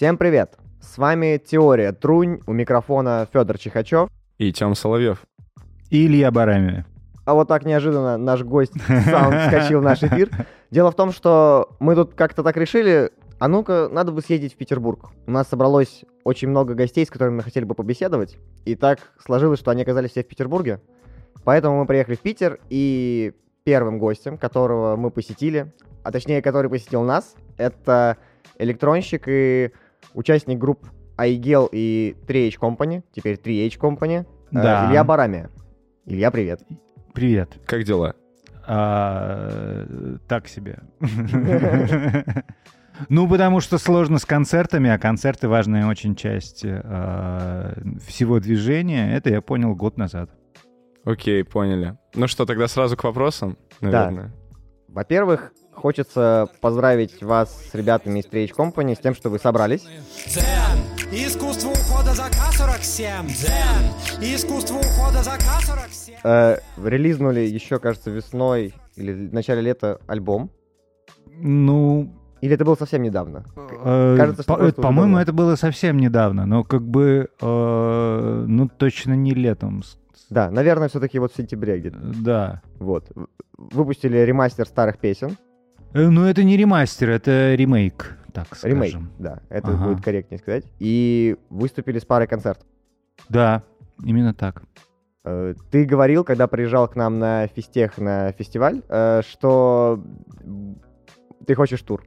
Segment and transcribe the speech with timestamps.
[0.00, 0.56] Всем привет!
[0.80, 4.08] С вами Теория Трунь, у микрофона Федор Чихачев.
[4.38, 5.26] И Тём Соловьев.
[5.90, 6.86] И Илья Барамия.
[7.26, 10.30] А вот так неожиданно наш гость сам вскочил в наш эфир.
[10.70, 14.56] Дело в том, что мы тут как-то так решили, а ну-ка, надо бы съездить в
[14.56, 15.10] Петербург.
[15.26, 18.38] У нас собралось очень много гостей, с которыми мы хотели бы побеседовать.
[18.64, 20.80] И так сложилось, что они оказались все в Петербурге.
[21.44, 25.72] Поэтому мы приехали в Питер, и первым гостем, которого мы посетили,
[26.02, 28.16] а точнее, который посетил нас, это
[28.58, 29.70] электронщик и
[30.14, 30.86] участник групп
[31.18, 34.86] iGel и 3H Company, теперь 3H Company, Да.
[34.86, 35.50] э, Илья Барамия.
[36.06, 36.62] Илья, привет.
[37.12, 37.58] Привет.
[37.66, 38.14] Как дела?
[38.66, 40.78] А, так себе.
[43.08, 47.72] Ну, потому что сложно с концертами, а концерты важная очень часть а,
[48.06, 49.14] всего движения.
[49.14, 50.30] Это я понял год назад.
[51.04, 51.96] Окей, поняли.
[52.14, 54.32] Ну что, тогда сразу к вопросам, наверное.
[54.88, 59.82] Во-первых, хочется поздравить вас с ребятами из 3H Company с тем, что вы собрались.
[60.26, 60.44] Дзен,
[61.12, 63.26] искусство ухода за К-47.
[63.28, 66.16] Дзен, искусство ухода за К-47.
[66.24, 70.50] Э, релизнули еще, кажется, весной или в начале лета альбом.
[71.42, 72.12] Ну,
[72.42, 73.44] Или это было совсем недавно?
[73.56, 79.14] э, Кажется, что по- по-моему, это было совсем недавно, но как бы, э, ну, точно
[79.14, 79.82] не летом.
[80.28, 81.98] Да, наверное, все-таки вот в сентябре где-то.
[82.22, 82.62] Да.
[82.78, 83.10] Вот.
[83.14, 85.36] В- Выпустили ремастер старых песен.
[85.92, 88.78] Э, Ну, это не ремастер, это ремейк, так скажем.
[88.82, 89.88] Ремейк, да, это Ага.
[89.88, 90.64] будет корректнее сказать.
[90.78, 92.66] И выступили с парой концертов.
[93.28, 93.62] Да,
[94.04, 94.62] именно так.
[95.24, 100.02] Э, Ты говорил, когда приезжал к нам на физтех, на фестиваль, э, что
[101.46, 102.02] ты хочешь тур.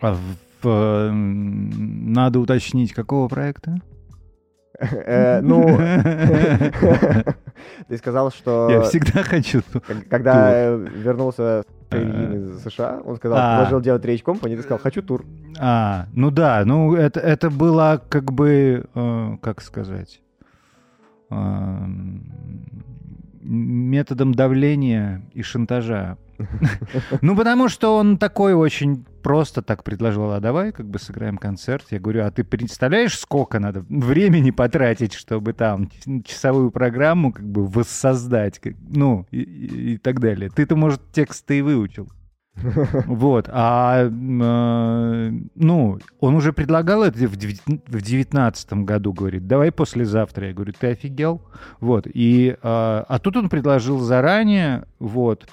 [0.00, 0.14] А
[0.62, 3.76] в- м, надо уточнить, какого проекта?
[4.80, 5.78] Э, Ну,
[7.88, 9.62] ты сказал, что Я всегда хочу.
[10.08, 13.56] когда э, вернулся Ильин из США, он сказал, А.
[13.56, 15.24] предложил делать речь компании, ты сказал, хочу тур.
[15.58, 20.20] А, ну да, ну это, это было как бы, э, как сказать,
[21.30, 22.24] эм,
[23.42, 26.16] методом давления и шантажа.
[27.22, 31.86] Ну, потому что он такой очень просто так предложил, а давай как бы сыграем концерт.
[31.90, 35.90] Я говорю, а ты представляешь, сколько надо времени потратить, чтобы там
[36.24, 40.50] часовую программу как бы воссоздать, как- ну, и, и- и так далее.
[40.50, 42.08] Ты-то, может, текст и выучил.
[43.06, 47.36] Вот, а, э, ну, он уже предлагал это в
[48.02, 50.48] девятнадцатом году, говорит, давай послезавтра.
[50.48, 51.42] Я говорю, ты офигел?
[51.80, 55.48] Вот, и, э, а тут он предложил заранее, вот,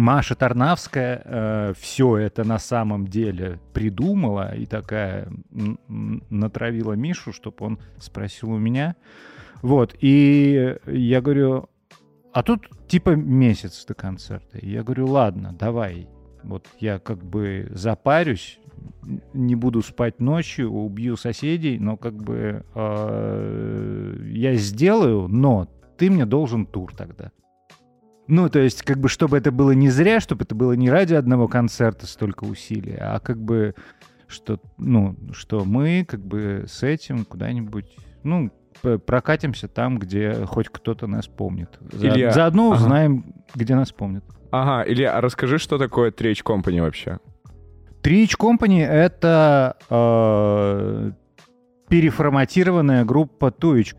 [0.00, 8.50] Маша Тарнавская все это на самом деле придумала и такая натравила Мишу, чтобы он спросил
[8.50, 8.96] у меня.
[9.62, 11.68] Вот, и я говорю,
[12.32, 14.58] а тут типа месяц до концерта.
[14.58, 16.08] И Я говорю, ладно, давай.
[16.42, 18.58] Вот я как бы запарюсь,
[19.34, 25.68] не буду спать ночью, убью соседей, но как бы э, я сделаю, но
[25.98, 27.32] ты мне должен тур тогда.
[28.30, 31.14] Ну, то есть, как бы, чтобы это было не зря, чтобы это было не ради
[31.14, 33.74] одного концерта столько усилий, а как бы,
[34.28, 37.92] что, ну, что мы, как бы, с этим куда-нибудь,
[38.22, 38.52] ну,
[39.04, 41.76] прокатимся там, где хоть кто-то нас помнит.
[41.90, 42.80] За- Илья, заодно ага.
[42.80, 44.24] узнаем, где нас помнят.
[44.52, 47.18] Ага, Илья, а расскажи, что такое Трейч Company вообще?
[48.00, 51.10] Three Company— это э,
[51.88, 53.94] переформатированная группа Two H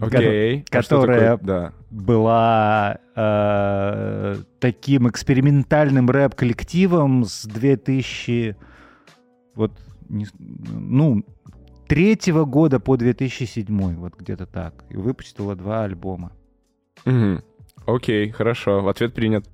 [0.00, 0.64] Окей.
[0.70, 1.46] А которая- такое?
[1.46, 1.72] Да.
[1.90, 8.56] была э, таким экспериментальным рэп-коллективом с 2000...
[9.54, 9.72] Вот,
[10.08, 11.24] не ну,
[11.86, 14.84] третьего года по 2007, вот где-то так.
[14.90, 16.32] И выпустила два альбома.
[17.04, 17.42] Мгм.
[17.86, 18.86] Окей, хорошо.
[18.86, 19.48] Ответ принят.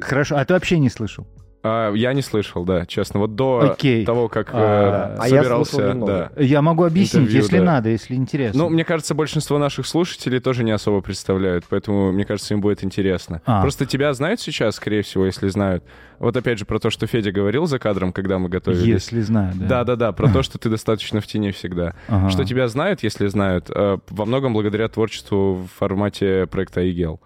[0.00, 1.26] Хорошо, а ты вообще не слышал?
[1.64, 3.20] А, я не слышал, да, честно.
[3.20, 4.04] Вот до Окей.
[4.04, 6.30] того, как э, А, а я собирался, да.
[6.36, 7.64] Я могу объяснить, Интервью, если да.
[7.64, 8.64] надо, если интересно.
[8.64, 12.82] Ну, мне кажется, большинство наших слушателей тоже не особо представляют, поэтому, мне кажется, им будет
[12.82, 13.42] интересно.
[13.46, 13.62] А.
[13.62, 15.84] Просто тебя знают сейчас, скорее всего, если знают.
[16.18, 18.84] Вот опять же про то, что Федя говорил за кадром, когда мы готовились.
[18.84, 19.66] Если знаю, да.
[19.66, 21.94] Да-да-да, про то, что ты достаточно в тени всегда.
[22.08, 22.30] Ага.
[22.30, 27.20] Что тебя знают, если знают, э, во многом благодаря творчеству в формате проекта iGel.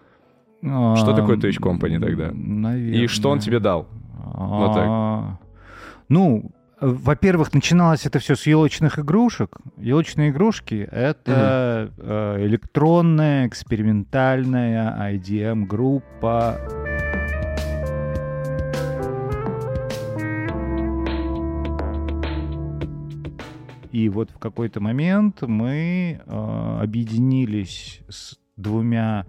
[0.62, 2.30] Что такое Twitch Company тогда?
[2.32, 3.04] Наверное.
[3.04, 3.88] И что он тебе дал?
[4.16, 4.84] Вот так.
[4.86, 5.38] А,
[6.08, 9.56] Ну, во-первых, начиналось это все с елочных игрушек.
[9.78, 16.60] Елочные игрушки— это э, электронная, экспериментальная IDM-группа.
[23.90, 29.24] И вот в какой-то момент мы э, объединились с двумя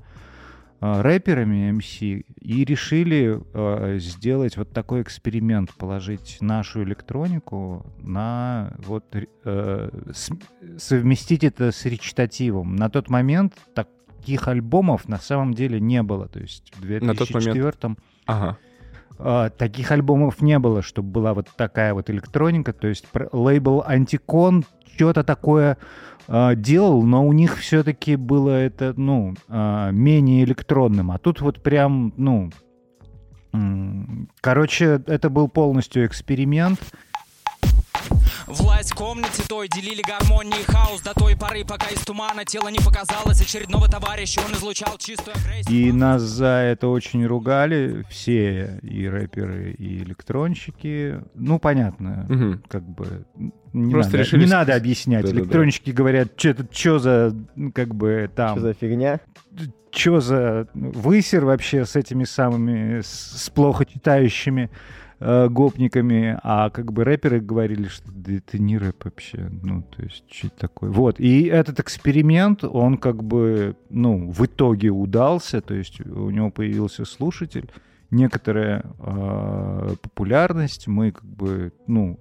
[0.79, 9.89] рэперами MC и решили э, сделать вот такой эксперимент, положить нашу электронику на вот э,
[10.13, 10.29] с,
[10.77, 12.75] совместить это с речитативом.
[12.75, 17.15] На тот момент таких альбомов на самом деле не было, то есть в 2004 На
[17.15, 17.55] тот момент...
[18.25, 18.57] Ага.
[19.19, 22.71] Uh, таких альбомов не было, чтобы была вот такая вот электроника.
[22.71, 25.77] То есть лейбл Антикон что-то такое
[26.27, 31.09] uh, делал, но у них все-таки было это, ну, uh, менее электронным.
[31.09, 32.51] А тут вот прям, ну,
[34.39, 36.79] короче, это был полностью эксперимент.
[38.47, 42.69] Власть в комнате той делили гармонии и хаос до той поры, пока из тумана тело
[42.69, 45.75] не показалось очередного товарища, он излучал чистую агрессию.
[45.75, 51.21] И нас за это очень ругали все, и рэперы, и электронщики.
[51.35, 52.61] Ну, понятно, угу.
[52.69, 53.25] как бы
[53.73, 54.43] не, Просто надо, решили...
[54.45, 55.25] не надо объяснять.
[55.25, 55.97] Да, Электронщики да, да.
[55.97, 57.35] говорят, что это что за,
[57.73, 58.57] как бы, там...
[58.57, 59.19] Что за фигня?
[59.91, 64.69] Что за высер вообще с этими самыми, с плохо читающими
[65.19, 70.03] э, гопниками, а как бы рэперы говорили, что да это не рэп вообще, ну, то
[70.03, 70.89] есть, что такое.
[70.89, 76.51] Вот, и этот эксперимент, он как бы, ну, в итоге удался, то есть у него
[76.51, 77.69] появился слушатель,
[78.11, 82.19] некоторая э, популярность, мы как бы, ну,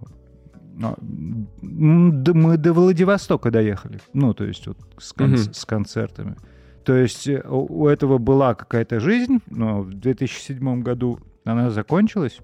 [0.83, 5.55] а, мы до Владивостока доехали, ну, то есть вот с, кон- mm-hmm.
[5.55, 6.37] с концертами.
[6.85, 12.41] То есть э, у этого была какая-то жизнь, но в 2007 году она закончилась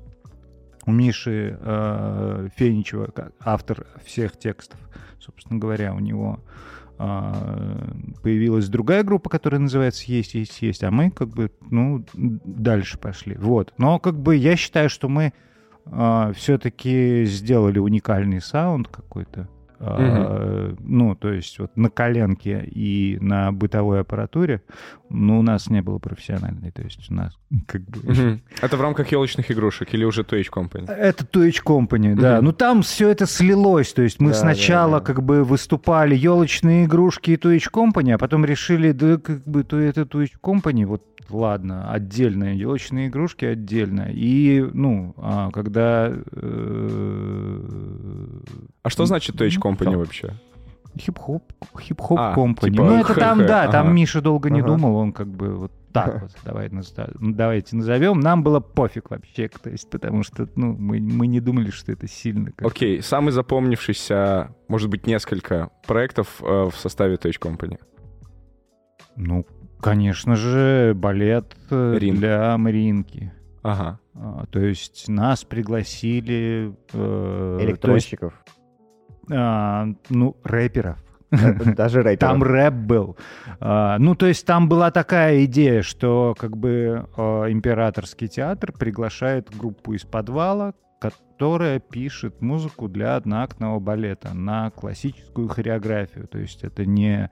[0.86, 4.78] у Миши э, Феничева, автор всех текстов,
[5.20, 6.40] собственно говоря, у него
[6.98, 7.32] э,
[8.22, 13.36] появилась другая группа, которая называется «Есть, есть, есть», а мы как бы, ну, дальше пошли.
[13.36, 13.72] Вот.
[13.78, 15.32] Но как бы я считаю, что мы
[15.86, 19.48] э, все-таки сделали уникальный саунд какой-то.
[19.82, 20.76] Uh-huh.
[20.78, 24.62] ну, то есть вот на коленке и на бытовой аппаратуре,
[25.10, 27.36] ну, у нас не было профессиональной, то есть у нас
[27.66, 27.98] как бы...
[28.00, 28.40] Uh-huh.
[28.60, 30.88] Это в рамках елочных игрушек или уже Twitch Company?
[30.88, 32.40] Это Twitch Company, да.
[32.40, 35.04] Ну, там все это слилось, то есть мы да, сначала да, да.
[35.04, 39.78] как бы выступали елочные игрушки и Twitch Company, а потом решили, да, как бы, то
[39.78, 41.02] это Twitch Company, вот
[41.32, 44.08] ладно, отдельные елочные игрушки отдельно.
[44.12, 46.12] И, ну, а, когда...
[46.32, 47.58] Э,
[48.82, 50.34] а что значит Touch ну, Company вообще?
[50.98, 52.72] Хип-хоп, хип-хоп а, компани.
[52.72, 53.72] Типа, ну, это там, да, ага.
[53.72, 54.68] там Миша долго не ага.
[54.68, 56.70] думал, он как бы вот так вот, давай,
[57.20, 58.20] давайте назовем.
[58.20, 62.08] Нам было пофиг вообще, то есть, потому что, ну, мы, мы не думали, что это
[62.08, 62.50] сильно.
[62.58, 63.02] Окей, okay.
[63.02, 67.78] самый запомнившийся, может быть, несколько проектов э, в составе Touch Company.
[69.16, 69.46] Ну,
[69.80, 72.18] Конечно же, балет э, Ринг.
[72.18, 73.32] для Маринки.
[73.62, 73.98] Ага.
[74.14, 76.74] А, то есть нас пригласили...
[76.92, 78.32] Э, Электронщиков.
[79.32, 80.98] А, ну, рэперов.
[81.30, 82.18] Даже рэперов.
[82.18, 83.16] Там рэп был.
[83.60, 89.48] А, ну, то есть там была такая идея, что как бы а, императорский театр приглашает
[89.56, 96.28] группу из подвала, которая пишет музыку для одноактного балета на классическую хореографию.
[96.28, 97.30] То есть это не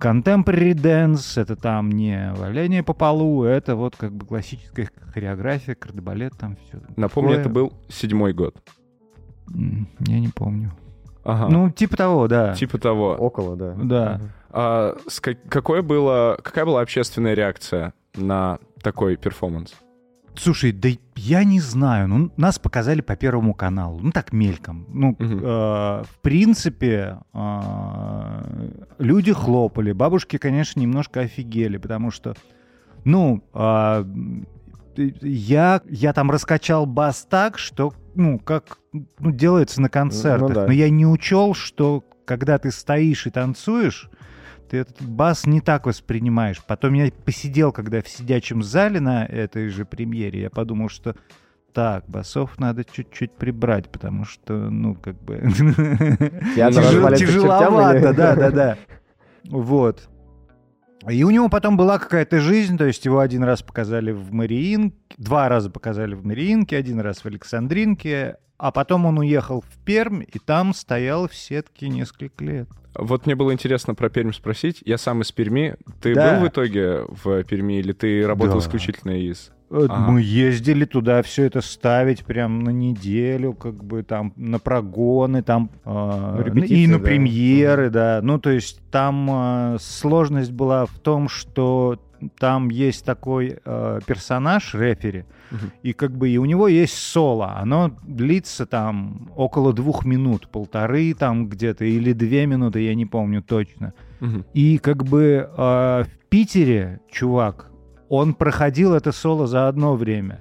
[0.00, 6.32] Contemporary dance— это там не валяние по полу, это вот как бы классическая хореография, кардебалет,
[6.38, 6.80] там все.
[6.96, 7.40] Напомню, такое.
[7.40, 8.56] это был седьмой год.
[9.50, 10.72] Я не помню.
[11.24, 11.48] Ага.
[11.48, 12.54] Ну, типа того, да.
[12.54, 13.14] Типа того.
[13.14, 13.74] Около, да.
[13.82, 14.20] Да.
[14.50, 19.74] А, с, какое было, какая была общественная реакция на такой перформанс?
[20.34, 22.08] Слушай, да я не знаю.
[22.08, 23.98] Ну, нас показали по Первому каналу.
[24.00, 24.86] Ну, так мельком.
[24.88, 25.20] Ну, угу.
[25.20, 29.92] э, в принципе, э, люди хлопали.
[29.92, 32.34] Бабушки, конечно, немножко офигели, потому что,
[33.04, 34.04] ну, э,
[34.96, 40.48] я, я там раскачал бас так, что, ну, как ну, делается на концертах.
[40.48, 40.66] Ну, да.
[40.66, 44.10] Но я не учел, что когда ты стоишь и танцуешь,
[44.68, 46.62] ты этот бас не так воспринимаешь.
[46.66, 51.16] Потом я посидел, когда в сидячем зале на этой же премьере, я подумал, что
[51.72, 55.40] так, басов надо чуть-чуть прибрать, потому что, ну, как бы...
[57.18, 58.78] Тяжеловато, да, да, да.
[59.44, 60.08] Вот.
[61.08, 64.96] И у него потом была какая-то жизнь, то есть его один раз показали в Мариинке,
[65.16, 70.22] два раза показали в Мариинке, один раз в Александринке, а потом он уехал в Пермь,
[70.22, 72.68] и там стоял в сетке несколько лет.
[72.94, 74.82] Вот мне было интересно про Пермь спросить.
[74.84, 75.76] Я сам из Перми.
[76.02, 76.34] Ты да.
[76.34, 78.60] был в итоге в Перми или ты работал да.
[78.60, 79.52] исключительно из...
[79.70, 80.10] Э, ага.
[80.10, 85.70] Мы ездили туда все это ставить прям на неделю, как бы там на прогоны, там
[85.84, 87.04] э, и на да.
[87.04, 88.20] премьеры, да.
[88.22, 92.00] Ну, то есть там э, сложность была в том, что
[92.38, 95.70] там есть такой э, персонаж, рефери, uh-huh.
[95.82, 97.56] и как бы и у него есть соло.
[97.56, 103.42] Оно длится там около двух минут, полторы там где-то, или две минуты, я не помню
[103.42, 103.94] точно.
[104.20, 104.44] Uh-huh.
[104.52, 107.69] И как бы э, в Питере чувак
[108.10, 110.40] он проходил это соло за одно время.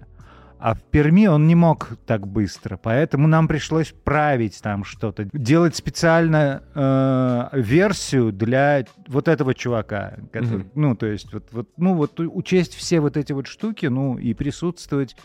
[0.58, 5.76] А в Перми он не мог так быстро, поэтому нам пришлось править там что-то, делать
[5.76, 10.72] специально э, версию для вот этого чувака, который, Мгм.
[10.76, 14.34] ну то есть вот, вот, ну вот учесть все вот эти вот штуки, ну и
[14.34, 15.16] присутствовать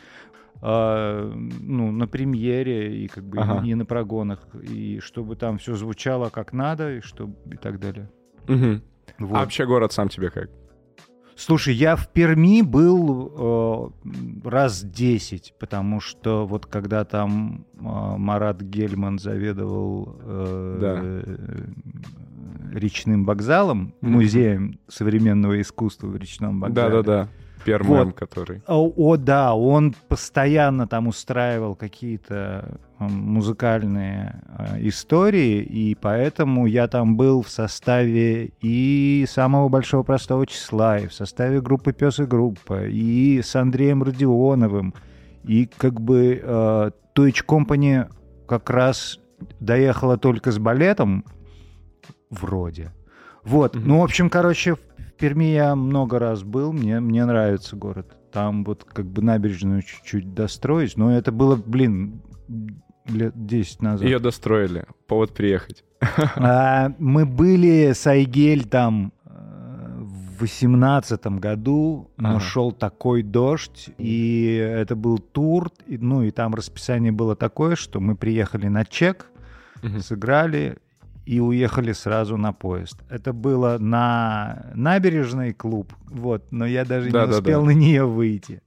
[0.62, 3.66] э, ну на премьере и как бы Ага.
[3.66, 8.08] и на прогонах и чтобы там все звучало как надо и чтобы и так далее.
[8.46, 8.82] Мгм.
[9.18, 9.36] Вот.
[9.36, 10.48] А вообще город сам тебе как?
[11.36, 18.60] Слушай, я в Перми был э, раз 10, потому что вот когда там э, Марат
[18.62, 21.00] Гельман заведовал э, Да.
[21.02, 21.66] э,
[22.72, 27.02] речным вокзалом, музеем современного искусства в речном вокзале.
[27.64, 27.84] Да-да-да.
[27.84, 28.62] Пермем, который.
[28.66, 36.88] О, о, да, он постоянно там устраивал какие-то э, музыкальные э, истории, и поэтому я
[36.88, 42.24] там был в составе и самого большого простого числа, и в составе группы Пес и
[42.24, 44.94] группа, и с Андреем Родионовым,
[45.44, 48.08] и как бы э, Deutsche Company
[48.46, 49.18] как раз
[49.60, 51.24] доехала только с балетом,
[52.30, 52.90] вроде.
[53.44, 53.88] Вот, Мгм.
[53.88, 54.76] ну, в общем, короче,
[55.18, 58.16] Перми я много раз был, мне, мне нравится город.
[58.32, 62.20] Там вот как бы набережную чуть-чуть достроить, но это было, блин,
[63.06, 64.02] лет 10 назад.
[64.04, 64.86] Ее достроили.
[65.06, 65.84] Повод приехать.
[66.36, 69.30] А, мы были с Айгель там э,
[70.00, 72.40] в восемнадцатом году, но Ага.
[72.40, 78.00] шел такой дождь, и это был тур, и, ну и там расписание было такое, что
[78.00, 79.26] мы приехали на чек,
[79.82, 80.00] Мгм.
[80.00, 80.78] сыграли
[81.26, 82.98] и уехали сразу на поезд.
[83.08, 87.38] Это было на набережной клуб, вот, но я даже не Да-да-да.
[87.38, 88.60] успел на нее выйти.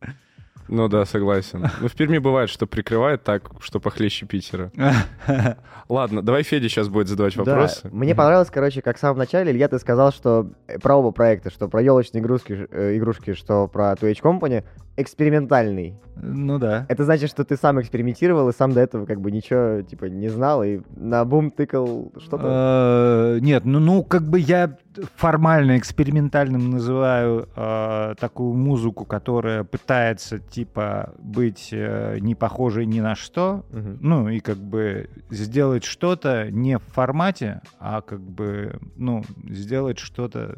[0.69, 1.65] Ну да, согласен.
[1.79, 4.69] Ну, в Перми бывает, что прикрывает так, что похлеще Питера.
[5.89, 7.87] Ладно, давай Федя сейчас будет задавать Да, вопросы.
[7.89, 11.51] Мне понравилось, короче, как в самом начале, Илья, ты сказал, что э, про оба проекта,
[11.51, 14.65] что про елочные игрушки, э, игрушки, что про Two H Company,
[14.97, 15.95] экспериментальный.
[16.15, 16.85] Ну да.
[16.89, 20.27] Это значит, что ты сам экспериментировал и сам до этого как бы ничего, типа, не
[20.29, 23.35] знал и на бум тыкал что-то.
[23.37, 24.75] Э, Нет, ну, ну, как бы я
[25.15, 33.13] формально экспериментальным называю э, такую музыку, которая пытается, типа, быть э, не похожей ни на
[33.15, 33.97] что, Мгм.
[34.01, 40.57] ну, и как бы сделать что-то не в формате, а как бы, ну, сделать что-то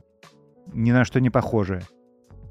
[0.73, 1.81] ни на что не похожее.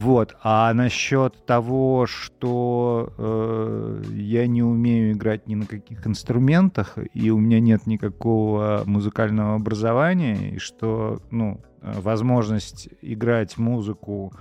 [0.00, 0.36] Вот.
[0.42, 7.38] А насчет того, что э, я не умею играть ни на каких инструментах, и у
[7.38, 14.32] меня нет никакого музыкального образования, и что, ну, э, возможность играть музыку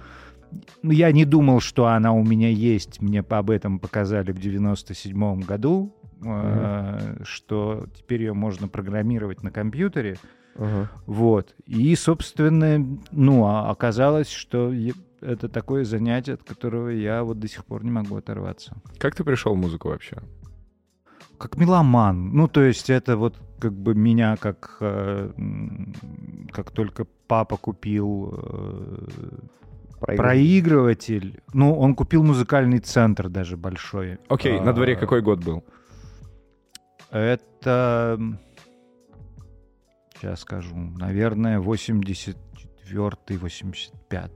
[0.82, 3.02] ну, я не думал, что она у меня есть.
[3.02, 10.18] Мне об этом показали в 97 году, э, что теперь ее можно программировать на компьютере.
[10.56, 10.90] Ага.
[11.06, 11.56] Вот.
[11.66, 14.72] И, собственно, ну, а оказалось, что
[15.22, 18.76] это такое занятие, от которого я вот до сих пор не могу оторваться.
[19.00, 20.18] Как ты пришел в музыку вообще?
[21.38, 22.32] Как меломан.
[22.34, 24.78] Ну, то есть это вот как бы меня как...
[24.80, 25.32] э,
[26.52, 29.08] как только папа купил э,
[30.00, 30.18] Проигрыватель.
[30.18, 34.20] проигрыватель, ну, он купил музыкальный центр даже большой.
[34.30, 35.64] Окей, на дворе А, какой год был?
[37.12, 38.20] Это...
[40.16, 40.76] Сейчас скажу.
[40.76, 44.32] Наверное, 84-й, 85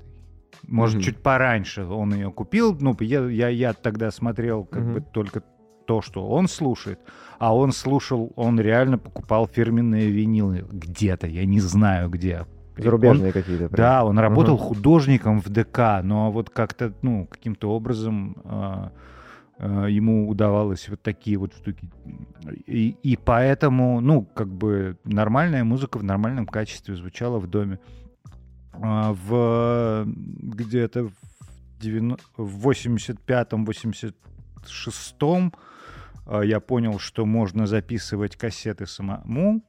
[0.68, 1.04] Может, Мгм.
[1.04, 2.78] чуть пораньше он ее купил.
[2.80, 4.94] Ну, я, я, я тогда смотрел как Мгм.
[4.94, 5.44] бы только
[5.86, 7.00] то, что он слушает.
[7.40, 12.46] А он слушал, он реально покупал фирменные винилы где-то, я не знаю где.
[12.78, 13.68] Зарубежные какие-то.
[13.68, 13.78] Прям.
[13.78, 14.64] да, он работал Мгм.
[14.64, 18.92] художником в ДК, но вот как-то, ну, каким-то образом а,
[19.58, 21.84] а, ему удавалось вот такие вот штуки.
[22.68, 27.80] И, и поэтому, ну, как бы нормальная музыка в нормальном качестве звучала в доме.
[27.84, 28.01] А,
[28.82, 31.14] в где-то в,
[31.80, 35.54] 90 в 85-м, 86-м
[36.28, 39.64] а, я понял, что можно записывать кассеты самому.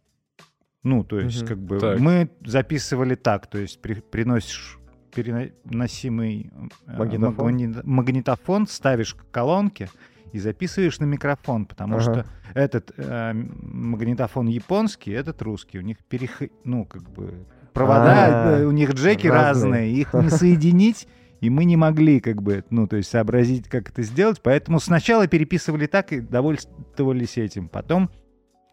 [0.85, 1.49] Ну, то есть, Мгм.
[1.49, 2.01] как бы Так.
[2.01, 4.79] мы записывали так, то есть при- приносишь
[5.15, 6.51] переносимый
[6.87, 7.47] э, Магнитофон?
[7.55, 9.89] магни- магнитофон, ставишь к колонке
[10.33, 12.03] и записываешь на микрофон, потому Ага.
[12.03, 16.43] что этот э, магнитофон японский, этот русский, у них перех...
[16.65, 19.73] ну, как бы провода, А, у них джеки разные.
[19.73, 21.09] разные, их не соединить,
[21.41, 25.27] и мы не могли, как бы, ну, то есть сообразить, как это сделать, поэтому сначала
[25.27, 27.69] переписывали так и довольствовались этим.
[27.69, 28.11] Потом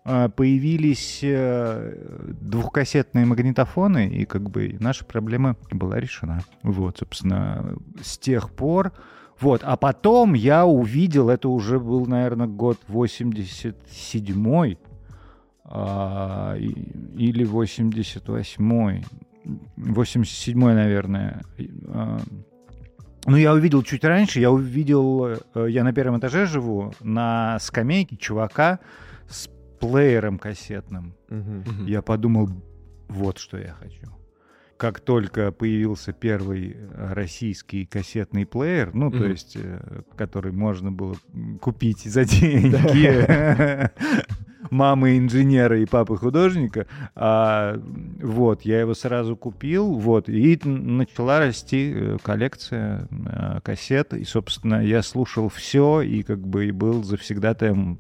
[0.06, 1.96] э, появились э,
[2.42, 6.42] двухкассетные магнитофоны, и как бы наша проблема была решена.
[6.64, 8.92] Вот, собственно, с тех пор...
[9.42, 14.78] Вот, а потом я увидел, это уже был, наверное, год 87-й,
[15.72, 19.06] а, или 88-й,
[19.78, 21.42] 87-й, наверное.
[21.88, 22.18] А,
[23.26, 28.16] Ну, я увидел чуть раньше, я увидел, э, я на первом этаже живу, на скамейке
[28.18, 28.80] чувака
[29.28, 29.48] с
[29.80, 31.14] плеером кассетным.
[31.30, 31.86] Мгм.
[31.86, 32.50] Я подумал,
[33.10, 34.08] вот что я хочу.
[34.80, 39.32] Как только появился первый э, российский кассетный плеер, ну, то Мгм.
[39.32, 41.18] есть, э, который можно было
[41.60, 43.90] купить за деньги
[44.72, 47.78] мамы инженера и папы художника, а,
[48.22, 53.06] вот, я его сразу купил, вот, и начала расти э, коллекция
[53.66, 58.00] кассет, и, собственно, я слушал все, и как бы и был завсегдатаем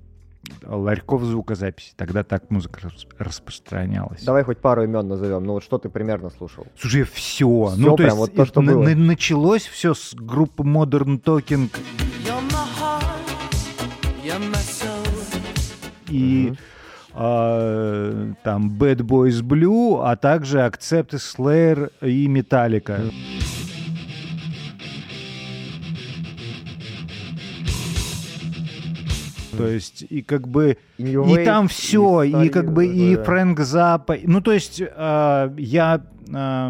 [0.65, 1.93] ларьков звукозаписи.
[1.95, 4.23] Тогда так музыка рас- распространялась.
[4.23, 5.43] Давай хоть пару имен назовем.
[5.43, 6.65] Ну вот что ты примерно слушал?
[6.77, 7.65] Слушай, все.
[7.67, 8.83] Всё ну, то прям есть вот то, что на- было.
[8.83, 11.69] на- началось все с группы Modern Talking
[16.09, 16.53] и
[17.13, 23.11] а, там Bad Boys Blue, а также Accept Slayer и Metallica.
[29.59, 33.25] То есть, и как бы New И там все, и, как бы и такое.
[33.25, 34.17] Фрэнк Запа.
[34.23, 36.69] Ну, то есть э, я э,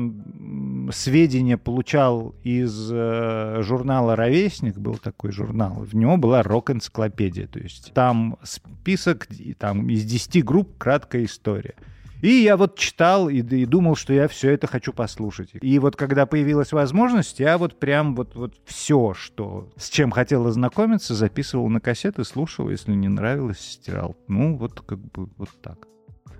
[0.92, 7.94] сведения получал из э, журнала «Ровесник», был такой журнал, в него была рок-энциклопедия, то есть
[7.94, 9.28] там список
[9.58, 11.76] там, из 10 групп краткая история.
[12.22, 15.52] И я вот читал и, и думал, что я все это хочу послушать.
[15.54, 20.46] И вот когда появилась возможность, я вот прям вот, вот все, что с чем хотел
[20.48, 24.18] ознакомиться, записывал на кассеты, слушал, если не нравилось, стирал.
[24.28, 25.88] Ну, вот как бы вот так.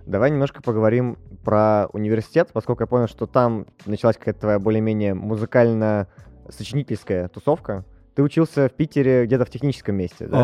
[0.06, 7.30] Давай немножко поговорим про университет, поскольку я понял, что там началась какая-то твоя более-менее музыкально-сочинительская
[7.30, 7.86] тусовка.
[8.16, 10.42] Ты учился в Питере где-то в техническом месте, да?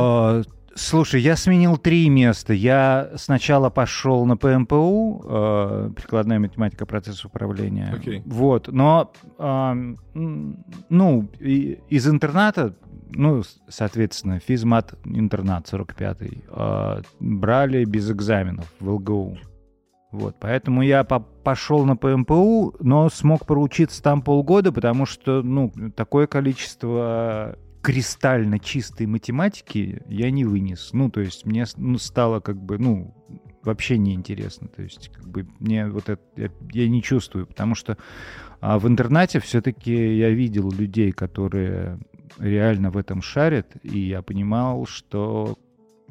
[0.78, 2.52] Слушай, я сменил три места.
[2.54, 7.94] Я сначала пошел на ПМПУ, э, прикладная математика процессов управления.
[7.98, 8.22] Окей.
[8.26, 9.98] Вот, но м,
[10.90, 12.74] ну и- из интерната,
[13.12, 19.38] ну, соответственно, физмат интернат 45-й, а, брали без экзаменов в ЛГУ.
[20.12, 25.72] Вот, поэтому я по- пошел на ПМПУ, но смог проучиться там полгода, потому что, ну,
[25.96, 30.90] такое количество кристально чистой математики я не вынес.
[30.94, 33.14] Ну, то есть мне ну, стало как бы, ну,
[33.64, 34.68] вообще неинтересно.
[34.70, 38.00] То есть как бы мне вот это, я, я не чувствую, потому что
[38.60, 42.00] а, в интернате все-таки я видел людей, которые
[42.40, 45.60] реально в этом шарят, и я понимал, что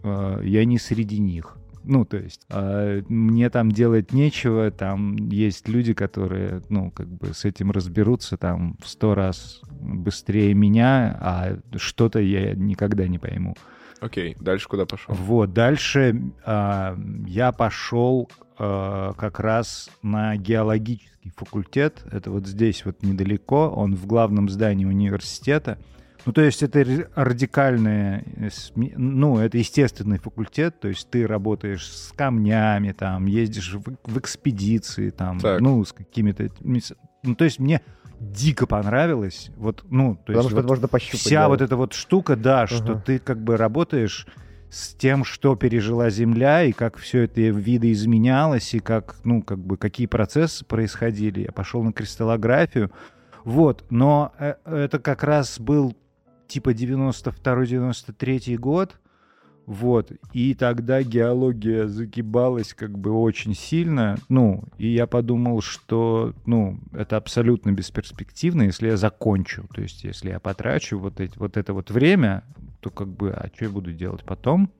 [0.04, 1.56] э, я не среди них.
[1.84, 7.34] Ну, то есть, э, мне там делать нечего, там есть люди, которые, ну, как бы
[7.34, 13.54] с этим разберутся там в сто раз быстрее меня, а что-то я никогда не пойму.
[14.00, 15.14] Окей, дальше куда пошел?
[15.14, 22.04] Вот, дальше а, я пошел а, как раз на геологический факультет.
[22.10, 25.78] Это вот здесь вот недалеко, он в главном здании университета.
[26.26, 26.84] Ну, то есть это
[27.14, 33.82] радикальное, э, ну, это естественный факультет, то есть ты работаешь с камнями, там, ездишь в,
[34.04, 35.60] в экспедиции, там, Так.
[35.60, 36.48] ну, с какими-то...
[36.62, 37.82] Ну, то есть мне
[38.20, 41.20] дико понравилось, вот, ну, то Потому есть что вот можно пощупать.
[41.20, 41.48] вся да.
[41.48, 43.02] вот эта вот штука, да, что Ага.
[43.04, 44.26] ты как бы работаешь
[44.70, 49.76] с тем, что пережила Земля, и как все это видоизменялось, и как, ну, как бы,
[49.76, 51.42] какие процессы происходили.
[51.42, 52.90] Я пошел на кристаллографию.
[53.44, 55.94] Вот, но э, это как раз был
[56.46, 58.98] типа 92-93 год,
[59.66, 66.78] вот, и тогда геология загибалась как бы очень сильно, ну, и я подумал, что, ну,
[66.92, 71.72] это абсолютно бесперспективно, если я закончу, то есть если я потрачу вот, эти, вот это
[71.72, 72.44] вот время,
[72.80, 74.70] то как бы, а что я буду делать потом?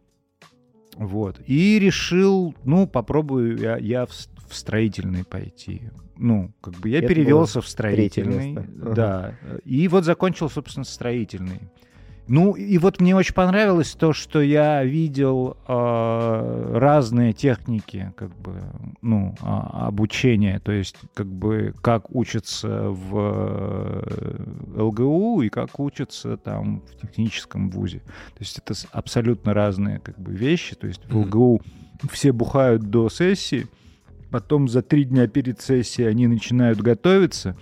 [0.96, 4.12] Вот, и решил, ну, попробую я, я в,
[4.48, 5.83] в строительный пойти.
[6.16, 8.57] Ну, как бы я Это перевелся в строительный.
[8.83, 8.94] Ага.
[8.94, 11.61] да, и вот закончил, собственно, строительный.
[12.26, 18.62] Ну, и вот мне очень понравилось то, что я видел э, разные техники, как бы,
[19.02, 26.38] ну, а- обучения, то есть, как бы, как учатся в э, ЛГУ и как учатся
[26.38, 27.98] там в техническом вузе.
[27.98, 30.76] То есть это абсолютно разные, как бы, вещи.
[30.76, 31.14] То есть в.
[31.14, 31.61] ЛГУ
[32.11, 33.66] все бухают до сессии,
[34.35, 37.57] потом за три дня перед сессией они начинают готовиться,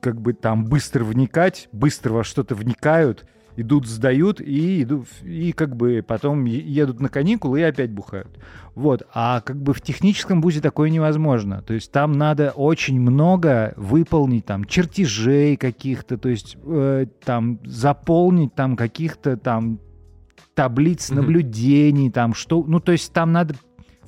[0.00, 3.24] как бы там быстро вникать, быстро во что-то вникают,
[3.56, 8.28] идут, сдают и идут, и как бы потом едут на каникулы и опять бухают.
[8.74, 9.04] Вот.
[9.14, 11.62] А как бы в техническом вузе такое невозможно.
[11.62, 18.54] То есть там надо очень много выполнить там чертежей каких-то, то есть э, там заполнить
[18.54, 19.80] там каких-то там
[20.52, 23.54] таблиц наблюдений, там что, ну то есть там надо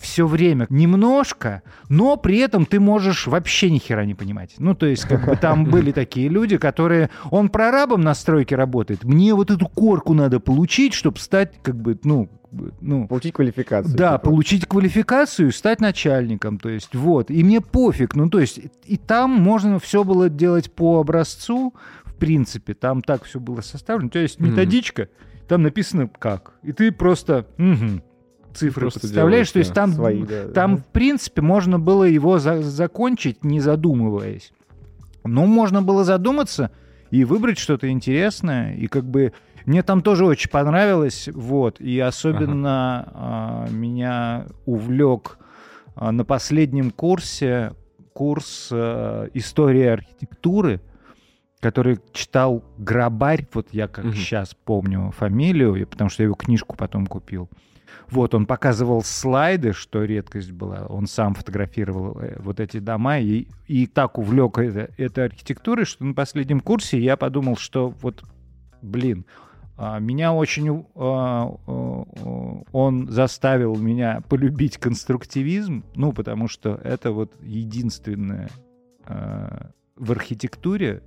[0.01, 4.55] все время немножко, но при этом ты можешь вообще ни хера не понимать.
[4.59, 7.11] Ну, то есть, как бы там были такие люди, которые...
[7.31, 11.99] Он прорабом на стройке работает, мне вот эту корку надо получить, чтобы стать, как бы,
[12.05, 12.29] ну,
[12.81, 13.97] ну, получить квалификацию.
[13.97, 14.31] Да, типа.
[14.31, 17.31] получить квалификацию, стать начальником, то есть вот.
[17.31, 22.15] И мне пофиг, ну то есть и там можно все было делать по образцу, в
[22.15, 24.11] принципе, там так все было составлено.
[24.11, 25.47] То есть методичка, mm-hmm.
[25.49, 28.03] там написано как, и ты просто угу,
[28.55, 30.83] цифры просто подставляешь, делаешь, то есть там, свои, да, там да.
[30.83, 34.53] в принципе можно было его за- закончить, не задумываясь.
[35.25, 36.71] Но можно было задуматься
[37.11, 39.33] и выбрать что-то интересное, и как бы
[39.67, 43.11] мне там тоже очень понравилось, вот, и особенно ага.
[43.15, 45.39] а, меня увлек
[45.95, 47.73] а, на последнем курсе
[48.13, 50.81] курс а, истории архитектуры,
[51.61, 54.15] который читал Грабарь, вот я как угу.
[54.15, 57.49] сейчас помню фамилию, потому что я его книжку потом купил.
[58.11, 60.87] Вот, он показывал слайды, что редкость была.
[60.89, 66.05] Он сам фотографировал э, вот эти дома и, и так увлек это, этой архитектурой, что
[66.05, 68.25] на последнем курсе я подумал, что вот,
[68.83, 69.25] блин,
[69.77, 70.85] а, меня очень...
[70.95, 71.47] А,
[72.73, 78.51] он заставил меня полюбить конструктивизм, ну, потому что это вот единственное
[79.07, 81.03] а, в архитектуре,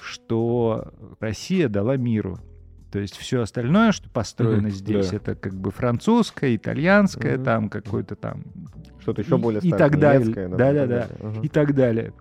[0.00, 2.38] что Россия дала миру.
[2.92, 5.16] То есть все остальное, что построено mm-hmm, здесь, да.
[5.16, 7.44] это как бы французское, итальянское, mm-hmm.
[7.44, 8.44] там какое-то там...
[9.00, 10.48] Что-то еще более и, и так далее.
[10.48, 11.08] Да-да-да.
[11.42, 12.12] И так далее.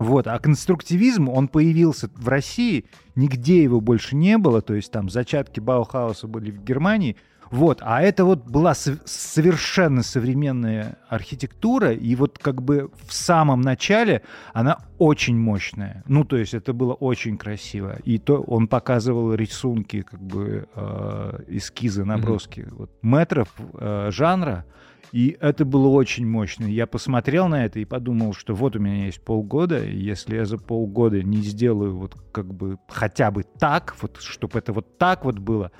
[0.00, 5.08] Вот, а конструктивизм, он появился в России, нигде его больше не было, то есть там
[5.08, 7.16] зачатки Баухауса были в Германии,
[7.50, 14.22] вот, а это вот была совершенно современная архитектура, и вот как бы в самом начале
[14.52, 16.04] она очень мощная.
[16.06, 17.98] Ну, то есть это было очень красиво.
[18.04, 22.74] И то он показывал рисунки, как бы э, эскизы, наброски mm-hmm.
[22.76, 24.64] вот, метров э, жанра,
[25.12, 26.66] и это было очень мощно.
[26.66, 30.44] Я посмотрел на это и подумал, что вот у меня есть полгода, и если я
[30.44, 35.24] за полгода не сделаю вот как бы хотя бы так, вот чтобы это вот так
[35.24, 35.72] вот было,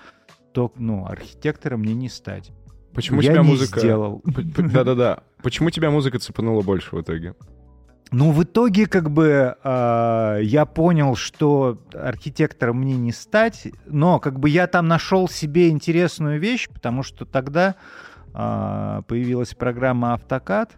[0.52, 2.52] то, ну, архитектором мне не стать.
[2.94, 3.80] Почему я тебя не музыка...
[3.80, 4.22] сделал.
[4.24, 5.20] Да-да-да.
[5.42, 7.34] Почему тебя музыка цепанула больше в итоге?
[8.12, 14.40] Ну, в итоге, как бы, э, я понял, что архитектором мне не стать, но, как
[14.40, 17.76] бы, я там нашел себе интересную вещь, потому что тогда
[18.32, 20.72] а, появилась программа «Автокад»,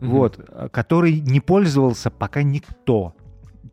[0.00, 0.06] mm-hmm.
[0.06, 3.14] вот, который не пользовался пока никто.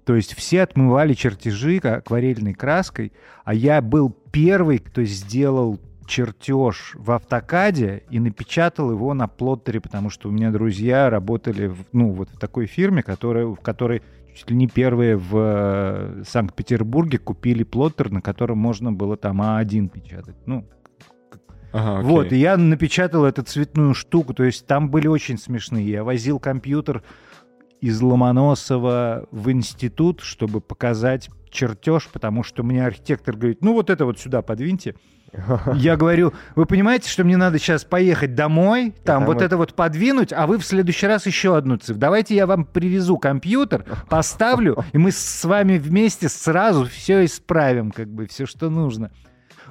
[0.05, 3.11] То есть все отмывали чертежи акварельной краской,
[3.43, 10.09] а я был первый, кто сделал чертеж в автокаде и напечатал его на плоттере, потому
[10.09, 14.01] что у меня друзья работали в, ну, вот в такой фирме, которая, в которой
[14.35, 19.89] чуть ли не первые в э, Санкт-Петербурге купили плоттер, на котором можно было там А1
[19.89, 20.35] печатать.
[20.45, 20.65] Ну,
[21.71, 25.89] Ага, вот, и я напечатал эту цветную штуку, то есть там были очень смешные.
[25.89, 27.01] Я возил компьютер
[27.83, 34.05] из Ломоносова в институт, чтобы показать чертеж, потому что мне архитектор говорит, ну вот это
[34.05, 34.95] вот сюда подвиньте.
[35.75, 40.31] Я говорю, вы понимаете, что мне надо сейчас поехать домой, там вот это вот подвинуть,
[40.31, 41.99] а вы в следующий раз еще одну цифру.
[41.99, 48.07] Давайте я вам привезу компьютер, поставлю, и мы с вами вместе сразу все исправим, как
[48.07, 49.11] бы все, что нужно.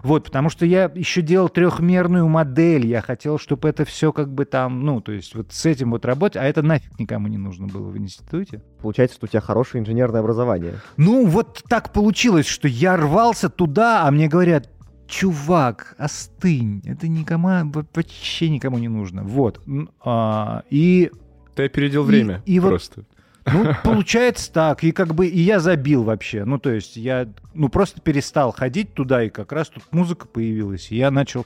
[0.03, 4.45] Вот, потому что я еще делал трехмерную модель, я хотел, чтобы это все как бы
[4.45, 7.69] там, ну, то есть вот с этим вот работать, а это нафиг никому не нужно
[7.69, 8.63] было в институте.
[8.81, 10.75] Получается, что у тебя хорошее инженерное образование.
[10.97, 14.69] Ну, вот так получилось, что я рвался туда, а мне говорят,
[15.07, 19.23] чувак, остынь, это никому, вообще никому не нужно.
[19.23, 19.61] Вот.
[20.05, 21.11] А, и...
[21.55, 23.01] Ты опередил время и, и просто.
[23.01, 23.07] Вот,
[23.47, 24.85] ну, получается так.
[24.85, 26.45] И как бы и я забил вообще.
[26.45, 30.91] Ну, то есть я ну, просто перестал ходить туда, и как раз тут музыка появилась.
[30.91, 31.45] И я начал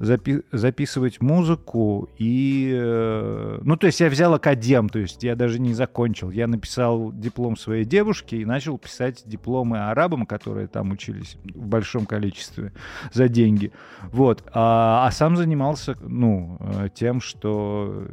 [0.00, 2.72] запи- записывать музыку и...
[2.74, 6.30] Э, ну, то есть я взял академ, то есть я даже не закончил.
[6.30, 12.06] Я написал диплом своей девушке и начал писать дипломы арабам, которые там учились в большом
[12.06, 12.72] количестве
[13.12, 13.72] за деньги.
[14.10, 14.42] Вот.
[14.52, 18.08] А, а сам занимался, ну, э, тем, что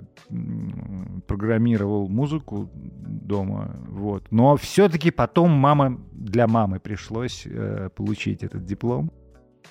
[1.25, 3.75] программировал музыку дома.
[3.87, 4.25] Вот.
[4.29, 9.11] Но все-таки потом мама для мамы пришлось э, получить этот диплом.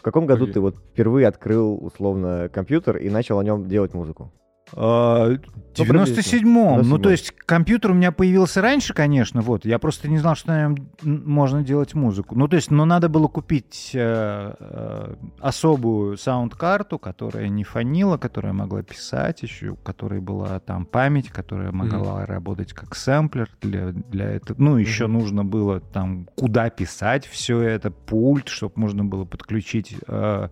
[0.07, 0.53] В каком году okay.
[0.53, 4.33] ты вот впервые открыл условно компьютер и начал о нем делать музыку?
[4.73, 5.37] А,
[5.85, 6.89] в 97-м.
[6.89, 9.65] Ну, то есть компьютер у меня появился раньше, конечно, вот.
[9.65, 12.35] Я просто не знал, что на нем можно делать музыку.
[12.35, 18.53] Ну, то есть, но надо было купить э, э, особую саунд-карту, которая не фонила, которая
[18.53, 22.27] могла писать еще, у которой была там память, которая могла mm-hmm.
[22.27, 24.61] работать как сэмплер для, для этого.
[24.61, 25.09] Ну, еще mm-hmm.
[25.09, 29.97] нужно было там куда писать все это, пульт, чтобы можно было подключить...
[30.09, 30.49] Э,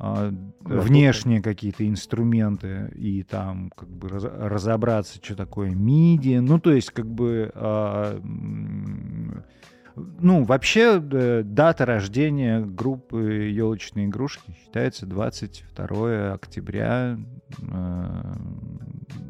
[0.00, 6.40] внешние какие-то инструменты и там как бы раз, разобраться, что такое MIDI.
[6.40, 7.50] Ну, то есть как бы...
[7.54, 8.20] А,
[10.20, 17.18] ну, вообще э, дата рождения группы елочные игрушки считается 22 октября
[17.60, 18.34] э,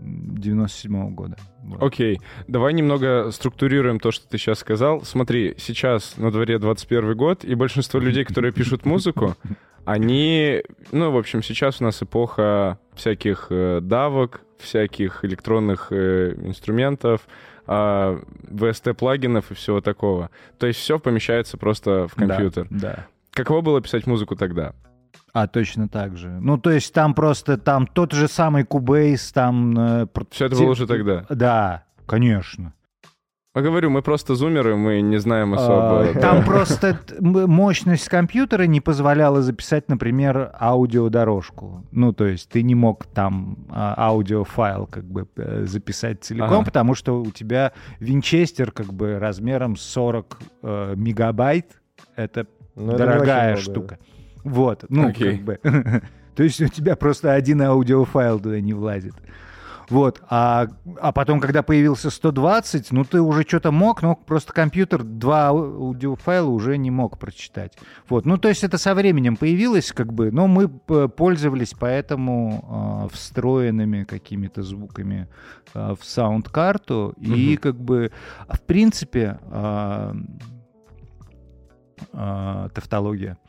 [0.05, 1.37] 97 года.
[1.63, 1.83] Вот.
[1.83, 5.03] Окей, давай немного структурируем то, что ты сейчас сказал.
[5.03, 9.37] Смотри, сейчас на дворе 21 год, и большинство людей, которые пишут музыку,
[9.85, 10.63] они,
[10.93, 17.23] ну, в общем, сейчас у нас эпоха всяких э, давок, всяких электронных э, инструментов,
[17.67, 20.31] э, VST-плагинов и всего такого.
[20.59, 22.67] То есть все помещается просто в компьютер.
[22.71, 23.07] Да, да.
[23.33, 24.75] Каково было писать музыку тогда?
[25.33, 26.29] А, точно так же.
[26.29, 29.79] Ну, то есть там просто, там тот же самый Кубейс, там...
[29.79, 31.25] Э, Все это было уже тогда?
[31.29, 32.75] Да, конечно.
[33.53, 36.09] Я говорю, мы просто зумеры, мы не знаем особо.
[36.09, 41.85] А, там просто мощность компьютера не позволяла записать, например, аудиодорожку.
[41.91, 46.65] Ну, то есть ты не мог там а, аудиофайл как бы э, записать целиком, ага.
[46.65, 51.81] потому что у тебя винчестер как бы размером 40 э, мегабайт.
[52.15, 53.99] Это ну, дорогая это штука.
[54.45, 54.51] Да.
[54.51, 55.33] Вот, ну, okay.
[55.33, 55.59] как бы.
[56.37, 59.15] То есть у тебя просто один аудиофайл туда не влазит.
[59.91, 60.69] Вот, а,
[61.01, 66.49] а потом, когда появился 120, ну ты уже что-то мог, но просто компьютер два аудиофайла
[66.49, 67.77] уже не мог прочитать.
[68.09, 73.15] Вот, ну то есть это со временем появилось, как бы, но мы пользовались поэтому э,
[73.15, 75.29] встроенными какими-то звуками
[75.75, 77.35] э, в саунд-карту, угу.
[77.35, 78.13] и как бы,
[78.49, 80.15] в принципе, э,
[82.13, 83.37] э, тавтология—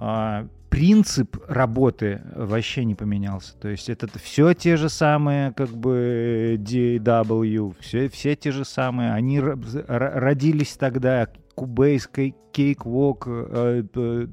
[0.00, 3.56] а, принцип работы вообще не поменялся.
[3.56, 9.12] То есть это все те же самые, как бы DW, все, все те же самые.
[9.12, 11.28] Они родились тогда.
[11.56, 14.26] Cubase, Cakewalk, э, э,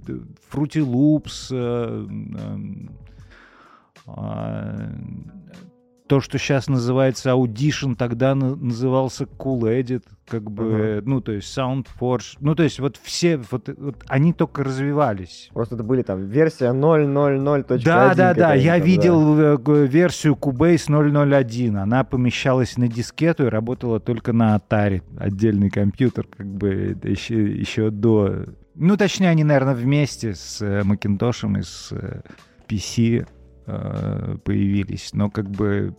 [6.08, 11.02] то, что сейчас называется Audition, тогда назывался Cool Edit, как бы, uh-huh.
[11.06, 15.50] ну, то есть SoundForge, ну, то есть вот все, вот, вот они только развивались.
[15.54, 17.84] Просто это были там версия 0.00.1.
[17.84, 19.74] Да, да, да, я видел да.
[19.74, 26.28] Э, версию Cubase 0.01, она помещалась на дискету и работала только на Atari, отдельный компьютер,
[26.28, 28.46] как бы, еще, еще до...
[28.76, 32.22] Ну, точнее, они, наверное, вместе с э, Macintosh и с э,
[32.68, 33.26] PC
[33.68, 35.12] Э, появились.
[35.14, 35.96] Но как бы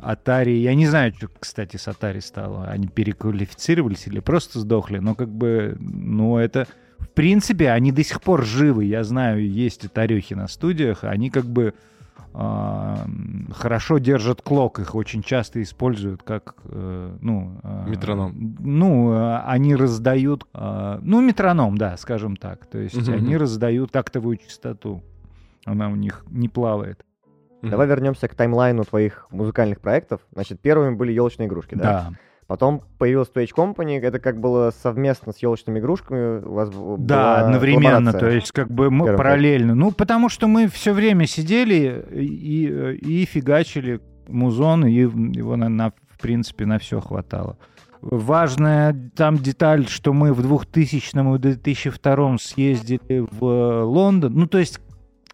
[0.00, 2.66] Atari, я не знаю, что, кстати, с Atari стало.
[2.66, 6.66] Они переквалифицировались или просто сдохли, но как бы, ну это...
[6.98, 8.84] В принципе, они до сих пор живы.
[8.84, 11.04] Я знаю, есть Атарюхи на студиях.
[11.04, 11.74] Они как бы
[12.32, 12.94] э,
[13.52, 14.78] хорошо держат клок.
[14.78, 17.60] Их очень часто используют как, э, ну...
[17.62, 18.56] Э, метроном.
[18.60, 20.46] Ну, э, они раздают...
[20.54, 22.66] Э, ну, метроном, да, скажем так.
[22.66, 23.14] То есть mm-hmm.
[23.14, 25.02] они раздают тактовую частоту.
[25.66, 27.04] Она у них не плавает.
[27.60, 30.20] Давай вернемся к таймлайну твоих музыкальных проектов.
[30.32, 31.82] Значит, первыми были елочные игрушки, да?
[31.82, 32.12] Да.
[32.46, 36.44] Потом появилась Twitch Company, это как было совместно с елочными игрушками.
[36.44, 39.74] У вас да, одновременно, то есть как бы мы параллельно.
[39.74, 45.90] Ну, потому что мы все время сидели и, и фигачили музон, и его, на, на,
[46.08, 47.58] в принципе, на все хватало.
[48.00, 54.34] Важная там деталь, что мы в 2000 и 2002 съездили в Лондон.
[54.34, 54.78] Ну, то есть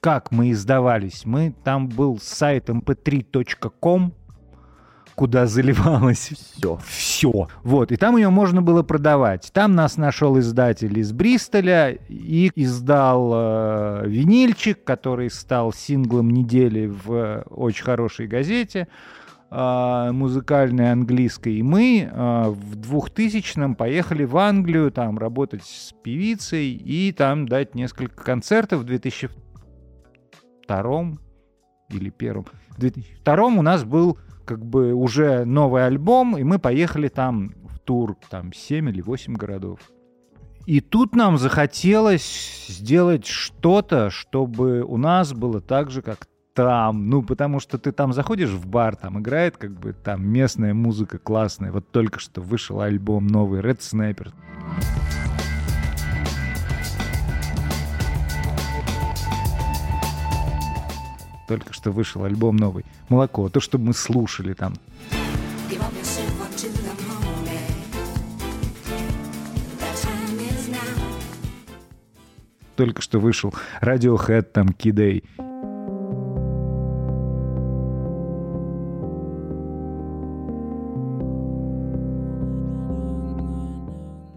[0.02, 1.24] как мы издавались?
[1.24, 4.12] Мы там был сайт mp3.com,
[5.14, 6.80] куда заливалось все.
[6.84, 7.48] Все.
[7.62, 7.92] Вот.
[7.92, 9.50] И там ее можно было продавать.
[9.52, 17.44] Там нас нашел издатель из Бристоля и издал э, винильчик, который стал синглом недели в
[17.48, 18.88] очень хорошей газете
[19.52, 21.58] э, музыкальной английской.
[21.58, 27.76] И мы э, в 2000-м поехали в Англию там работать с певицей и там дать
[27.76, 28.80] несколько концертов.
[28.80, 29.30] В 2002
[30.66, 31.18] 2002
[31.90, 32.46] или первом.
[32.70, 37.78] В 2002 у нас был как бы уже новый альбом, и мы поехали там в
[37.78, 39.80] тур, там 7 или 8 городов.
[40.66, 47.08] И тут нам захотелось сделать что-то, чтобы у нас было так же, как там.
[47.08, 51.18] Ну, потому что ты там заходишь в бар, там играет как бы там местная музыка
[51.18, 51.72] классная.
[51.72, 54.32] Вот только что вышел альбом новый Red Sniper.
[61.52, 62.86] Только что вышел альбом новый.
[63.10, 64.72] «Молоко», то, что мы слушали там.
[72.74, 75.22] Только что вышел Radiohead, там, Kidday.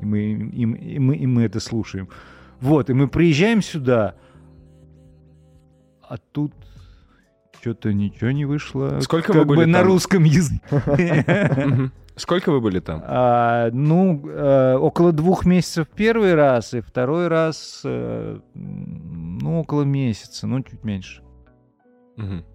[0.01, 2.09] И мы, и, и, мы, и мы это слушаем.
[2.59, 4.15] Вот, и мы приезжаем сюда,
[6.01, 6.51] А тут
[7.65, 8.99] что-то ничего не вышло.
[8.99, 9.87] Сколько как вы были бы на там?
[9.87, 10.61] русском языке.
[12.15, 13.01] Сколько вы были там?
[13.03, 20.45] А, ну, э, около двух месяцев первый раз, и второй раз, м, ну, около месяца,
[20.45, 21.23] ну, чуть меньше.
[22.17, 22.45] Мгм.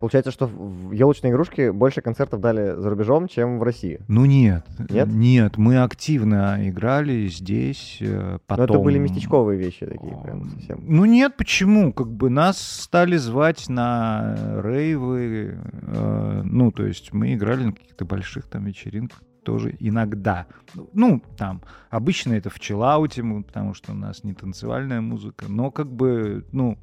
[0.00, 4.00] Получается, что в елочные игрушки больше концертов дали за рубежом, чем в России.
[4.08, 4.64] Ну, нет.
[4.88, 5.08] Нет?
[5.08, 8.64] Нет, мы активно играли здесь, э, Но потом...
[8.64, 10.82] это были местечковые вещи такие, прям совсем.
[10.88, 11.92] Ну нет, почему?
[11.92, 18.06] Как бы нас стали звать на рейвы, э, ну, то есть мы играли на каких-то
[18.06, 20.46] больших там вечеринках тоже иногда.
[20.94, 21.60] Ну, там,
[21.90, 26.78] обычно это в чиллауте, потому что у нас не танцевальная музыка, но как бы, ну,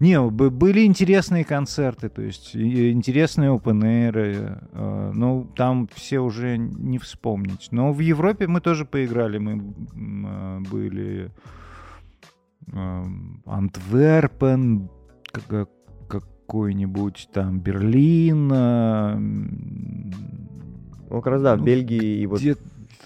[0.00, 6.98] не, были интересные концерты, то есть интересные open air, э, ну, там все уже не
[6.98, 7.68] вспомнить.
[7.70, 11.30] Но в Европе мы тоже поиграли, мы э, были
[12.72, 14.88] эм, Антверпен,
[15.32, 15.68] как-
[16.08, 19.16] какой-нибудь там Берлин, э,
[21.10, 22.40] Ну, как раз да, в ну, Бельгии и вот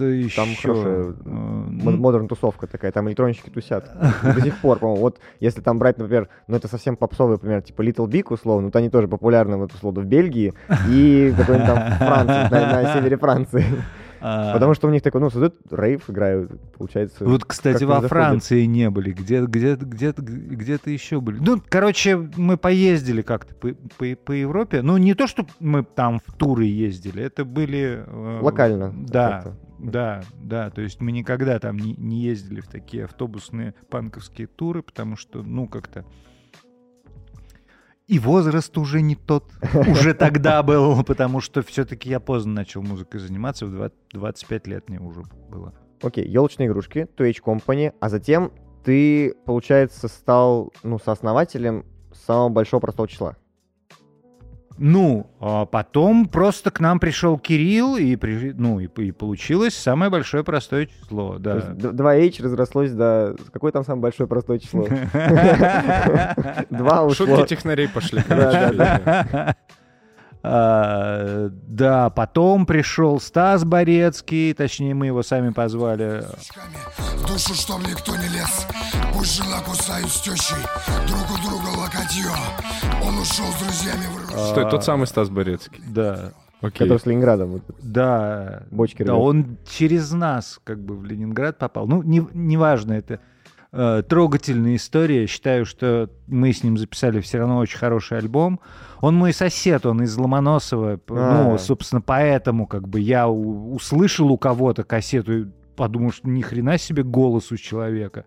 [0.00, 0.36] еще.
[0.36, 3.90] там хорошая мод- ну, модерн тусовка такая, там электронщики тусят.
[4.22, 5.00] До сих пор, по-моему.
[5.02, 8.76] Вот если там брать, например, ну это совсем попсовый пример, типа Little Big, условно, вот
[8.76, 10.52] они тоже популярны, вот условно, в Бельгии
[10.88, 13.64] и какой-нибудь там Франции, на, на севере Франции.
[14.26, 17.26] а, Потому что у них такой, ну, создают рейв, играют, получается.
[17.26, 18.10] Вот, кстати, во заходит.
[18.10, 21.38] Франции не были, где, где, где, где-то еще были.
[21.40, 24.80] Ну, короче, мы поездили как-то по, по, по Европе.
[24.80, 28.02] Ну, не то, что мы там в туры ездили, это были...
[28.06, 28.94] э, Локально.
[28.96, 29.52] Да.
[29.84, 30.70] Да, да.
[30.70, 35.42] То есть мы никогда там не, не ездили в такие автобусные панковские туры, потому что,
[35.42, 36.06] ну, как-то...
[38.06, 39.50] И возраст уже не тот.
[39.74, 43.64] Уже тогда был, потому что все-таки я поздно начал музыкой заниматься.
[43.64, 45.74] В 20 25 лет мне уже было.
[46.02, 48.52] Окей, елочные игрушки, To Age Company, а затем
[48.84, 53.36] ты, получается, стал, ну, сооснователем самого большого простого числа.
[54.76, 60.10] Ну, а потом просто к нам пришел Кирилл, и, при- ну, и, и получилось самое
[60.10, 61.54] большое простое число, То да.
[61.56, 63.36] есть д- 2H разрослось до...
[63.52, 64.82] Какое там самое большое простое число?
[66.70, 67.26] Два ушло.
[67.26, 69.56] Шутки технарей пошли, Да, короче.
[70.44, 76.22] да, А, Да, потом пришел Стас Борецкий, точнее, мы его сами позвали.
[77.16, 78.66] В душу, чтоб никто не лез
[79.14, 80.56] Пусть жена кусают с тещей
[81.08, 82.30] Друг у друга локотье
[83.02, 85.82] Он ушел с друзьями в Что это тот самый Стас Борецкий?
[85.88, 86.86] Да, Окей.
[86.86, 87.50] Который с Ленинградом.
[87.52, 87.62] вот.
[87.82, 88.62] да.
[88.70, 89.22] Бочки Да, рвет.
[89.22, 91.86] он через нас как бы в Ленинград попал.
[91.86, 93.20] Ну, не- неважно, это
[93.74, 95.26] э, трогательная история.
[95.26, 98.60] Считаю, что мы с ним записали все равно очень хороший альбом.
[99.00, 100.96] Он мой сосед, он из Ломоносова.
[100.96, 101.44] П- А.
[101.44, 106.78] Ну, собственно, поэтому как бы я у- услышал у кого-то кассету подумал, что ни хрена
[106.78, 108.24] себе голос у человека.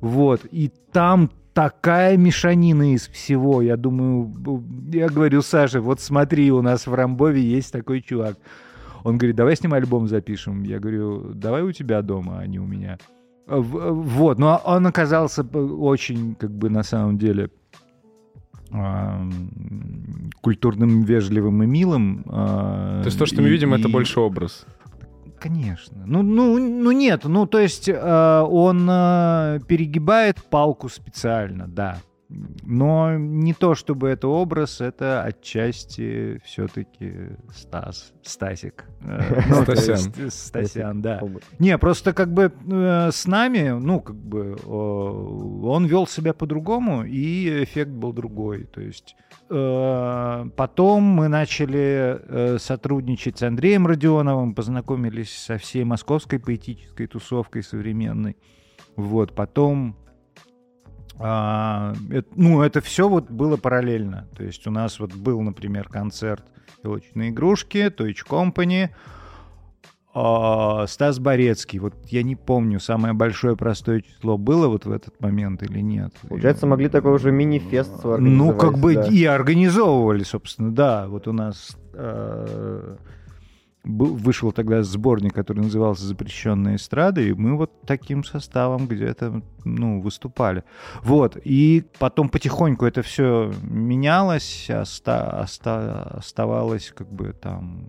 [0.00, 0.42] Вот.
[0.52, 3.60] И там такая мешанина из всего.
[3.60, 4.32] Я думаю,
[4.92, 8.36] я говорю, Саше, вот смотри, у нас в Рамбове есть такой чувак.
[9.04, 10.62] Он говорит, давай с ним альбом запишем.
[10.62, 12.98] Я говорю, давай у тебя дома, а не у меня.
[13.46, 17.50] Вот, но он оказался очень, как бы, на самом деле,
[20.40, 22.24] культурным, вежливым и милым.
[22.28, 24.66] а, То есть то, что мы и- видим, это и- больше образ.
[25.38, 26.04] Конечно.
[26.06, 31.98] Ну, ну, ну нет, ну то есть э, он э, перегибает палку специально, да.
[32.28, 38.84] Но не то, чтобы это образ, это отчасти все-таки Стас, Стасик.
[39.02, 39.94] Э, ну, Стасян.
[39.94, 41.22] есть, э, Стасян, да.
[41.60, 47.62] Не, просто как бы э, с нами, ну, как бы он вел себя по-другому, и
[47.62, 48.64] эффект был другой.
[48.64, 49.16] То есть
[49.48, 58.36] потом мы начали сотрудничать с Андреем Родионовым, познакомились со всей московской поэтической тусовкой современной.
[58.96, 59.96] Вот, потом
[61.18, 64.26] а, это- ну, это все вот было параллельно.
[64.36, 66.44] То есть у нас вот был, например, концерт
[66.84, 68.90] «Елочные игрушки», «Тойч Company»,
[70.14, 71.78] а, Стас Борецкий.
[71.78, 76.12] Вот я не помню, самое большое простое число было вот в этот момент или нет.
[76.28, 79.06] Получается, могли такой уже мини-фест Ну, как бы да.
[79.08, 81.06] и организовывали, собственно, да.
[81.08, 82.96] Вот у нас э,
[83.86, 90.00] был- вышел тогда сборник, который назывался «Запрещенные эстрады», и мы вот таким составом где-то, ну,
[90.00, 90.64] выступали.
[91.02, 97.86] Вот, и потом потихоньку это все менялось, оста- оста- оставалось как бы там...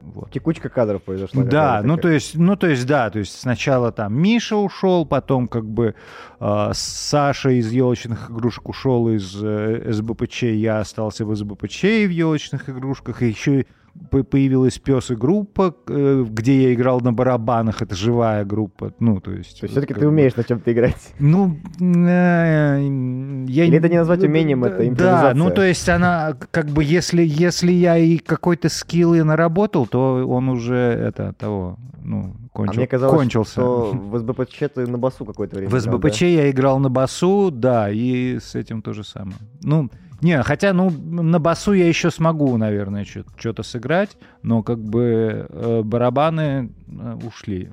[0.00, 0.30] Вот.
[0.30, 1.42] Текучка кадров произошла.
[1.42, 2.02] Да, ну такая.
[2.02, 5.96] то есть, ну то есть, да, то есть сначала там Миша ушел, потом как бы
[6.38, 12.10] э, Саша из елочных игрушек ушел из э, СБПЧ, я остался в СБПЧ и в
[12.10, 13.66] елочных игрушках, и еще
[14.10, 19.32] появилась пес и группа, э, где я играл на барабанах, это живая группа, ну, то
[19.32, 19.60] есть...
[19.60, 21.14] То есть все-таки ты умеешь на чем-то играть.
[21.18, 23.64] Ну, э, я...
[23.64, 25.34] Или это не назвать умением, это Да, импровизация?
[25.34, 30.26] ну, то есть она, как бы, если, если я и какой-то скилл и наработал, то
[30.26, 33.52] он уже, это, того, ну, А кончил, мне казалось, кончился.
[33.52, 37.50] что в СБПЧ ты на басу какое-то время В играл, СБПЧ я играл на басу,
[37.50, 39.36] да, и с этим то же самое.
[39.62, 39.90] Ну,
[40.20, 45.82] не, хотя, ну, на басу я еще смогу, наверное, что-то сыграть, но как бы э,
[45.82, 47.70] барабаны э, ушли.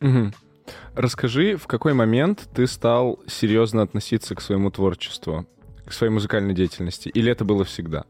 [0.00, 0.32] Мгм.
[0.94, 5.46] Расскажи, в какой момент ты стал серьезно относиться к своему творчеству,
[5.84, 7.08] к своей музыкальной деятельности?
[7.08, 8.04] Или это было всегда?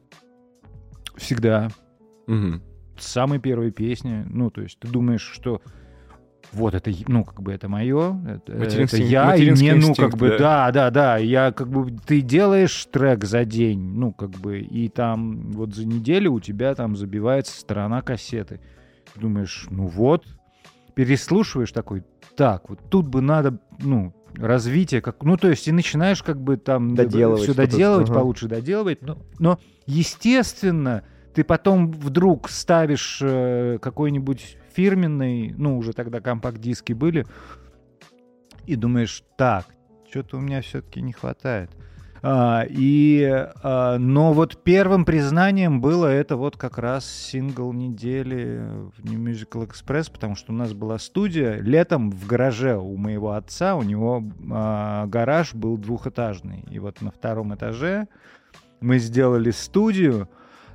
[1.17, 1.71] Всегда.
[2.27, 2.63] Мгм.
[2.99, 5.63] Самые первые песни, ну, то есть ты думаешь, что
[6.53, 10.31] вот это, ну, как бы это мое, это, это я, и мне, ну, как бы,
[10.31, 10.71] да.
[10.71, 14.89] да, да, да, я как бы, ты делаешь трек за день, ну, как бы, и
[14.89, 18.61] там вот за неделю у тебя там забивается сторона кассеты.
[19.15, 20.25] Думаешь, ну вот,
[20.95, 22.05] переслушиваешь такой,
[22.37, 26.57] так, вот тут бы надо, ну, развитие, как, ну, то есть и начинаешь как бы
[26.57, 28.19] там Доделывать все доделывать, ага.
[28.19, 36.21] получше доделывать, но, но естественно, ты потом вдруг ставишь э, какой-нибудь фирменный, ну, уже тогда
[36.21, 37.27] компакт-диски были,
[38.67, 39.67] и думаешь, так,
[40.09, 41.71] что-то у меня все-таки не хватает.
[42.23, 43.25] А, и,
[43.63, 48.61] а, но вот первым признанием было это вот как раз сингл недели
[48.97, 53.33] в New Musical Express, потому что у нас была студия летом в гараже у моего
[53.33, 58.07] отца, у него а, гараж был двухэтажный, и вот на втором этаже
[58.81, 60.29] мы сделали студию.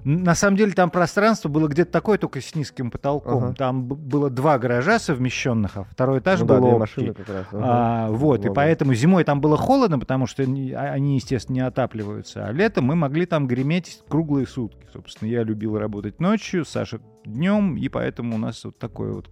[0.06, 3.43] На самом деле там пространство было где-то такое, только с низким потолком.
[3.43, 3.53] Ага.
[3.56, 7.45] Там было два гаража совмещенных, а второй этаж Ну был да, машины как раз.
[7.51, 7.62] ага.
[7.64, 8.53] А, вот, и Много.
[8.53, 12.45] поэтому зимой там было холодно, потому что они, а- они, естественно, не отапливаются.
[12.45, 14.86] А летом мы могли там греметь круглые сутки.
[14.93, 19.30] Собственно, я любил работать ночью, Саша днем, и поэтому у нас вот такое вот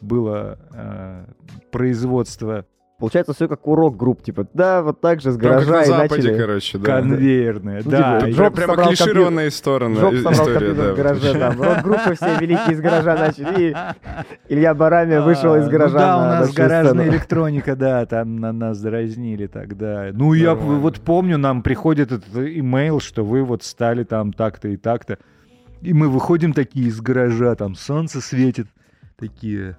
[0.00, 1.24] было э,
[1.72, 2.64] производство
[2.98, 5.82] Получается все как урок групп, типа, да, вот так же с Прям как гаража на
[5.82, 6.38] и Западе, начали.
[6.40, 6.84] короче, да.
[6.96, 7.82] конвейерное.
[7.84, 10.92] Ну, да, типа, и- Джоб Прямо собрал клишированная история, Жоп собрал история, да.
[10.92, 13.76] в гараже, там, рок-группы все великие из гаража начали, и
[14.48, 18.36] Илья Барами вышел из А, гаража Ну да, у на нас гаражная электроника, да, там
[18.36, 20.08] на нас дразнили тогда.
[20.14, 24.78] Ну, я вот помню, нам приходит этот имейл, что вы вот стали там так-то и
[24.78, 25.18] так-то.
[25.82, 28.68] И мы выходим такие из гаража, там солнце светит.
[29.18, 29.76] Такие...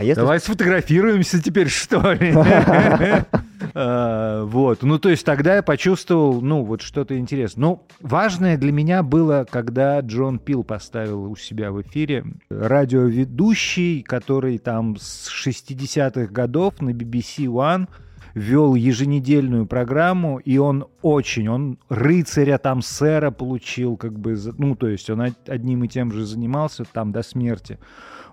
[0.00, 2.34] А если Давай сфотографируемся теперь, что ли?
[3.72, 7.60] А, Вот, ну то есть тогда я почувствовал, ну вот что-то интересное.
[7.60, 14.56] Ну, важное для меня было, когда Джон Пил поставил у себя в эфире радиоведущий, который
[14.56, 17.86] там с 60-х годов на BBC One
[18.34, 24.88] вел еженедельную программу, и он очень, он рыцаря там сэра получил, как бы, ну, то
[24.88, 27.78] есть он од- одним и тем же занимался там до смерти.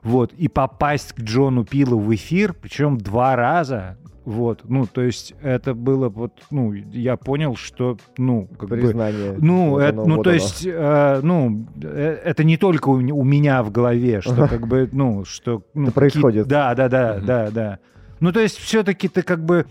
[0.04, 5.34] Вот, и попасть к Джону Пилу в эфир, причем два раза, вот, ну, то есть
[5.42, 8.76] это было вот, ну, я понял, что, ну, как бы...
[8.76, 9.38] признание.
[9.40, 10.36] Ну, вот это, оно, ну вот то оно.
[10.36, 14.90] есть, э, ну, э, это не только у, у меня в голове, что как бы,
[14.92, 15.64] ну, что...
[15.74, 16.46] Ну, Это происходит.
[16.46, 17.80] Да, да, да, да, да.
[18.20, 19.66] Ну, то есть, все-таки ты как бы...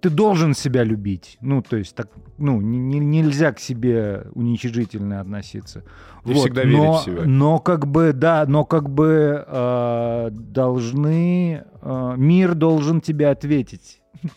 [0.00, 1.38] Ты должен себя любить.
[1.40, 2.08] Ну, то есть, так,
[2.38, 5.84] ну, не- не- нельзя к себе уничижительно относиться.
[6.24, 7.22] И всегда верить но, в себя.
[7.24, 11.64] Но как бы, да, но как бы э, должны...
[11.80, 14.00] э, мир должен тебе ответить.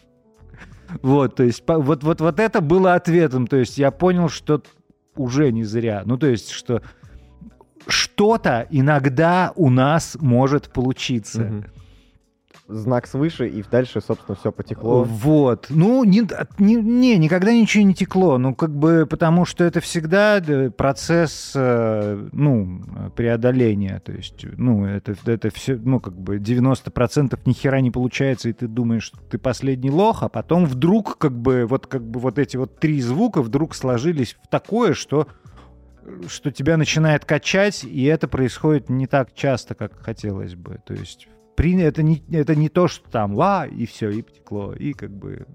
[1.01, 3.47] Вот, то есть, вот, вот, вот это было ответом.
[3.47, 4.61] То есть я понял, что
[5.15, 6.03] уже не зря.
[6.05, 6.82] Ну, то есть, что
[7.88, 11.41] что-то иногда у нас может получиться.
[11.41, 11.65] Мгм.
[12.68, 15.03] Знак свыше, и дальше, собственно, все потекло.
[15.03, 15.68] Вот.
[15.70, 16.24] Ну, не,
[16.57, 18.39] не, не, никогда ничего не текло.
[18.39, 20.41] Ну, как бы, потому что это всегда
[20.76, 22.82] процесс, э, ну,
[23.16, 24.01] преодоления.
[24.03, 28.53] То есть, ну, это, это все, ну, как бы 90% ни хера не получается, и
[28.53, 32.39] ты думаешь, что ты последний лох, а потом вдруг, как бы, вот, как бы, вот
[32.39, 35.28] эти вот три звука вдруг сложились в такое, что
[36.28, 40.80] что тебя начинает качать, и это происходит не так часто, как хотелось бы.
[40.86, 41.28] То есть
[41.58, 45.45] это, не, это не то, что там ва, и все, и потекло, и как бы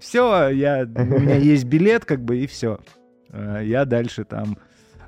[0.00, 2.80] все, я, у меня есть билет, как бы, и все.
[3.32, 4.56] Я дальше там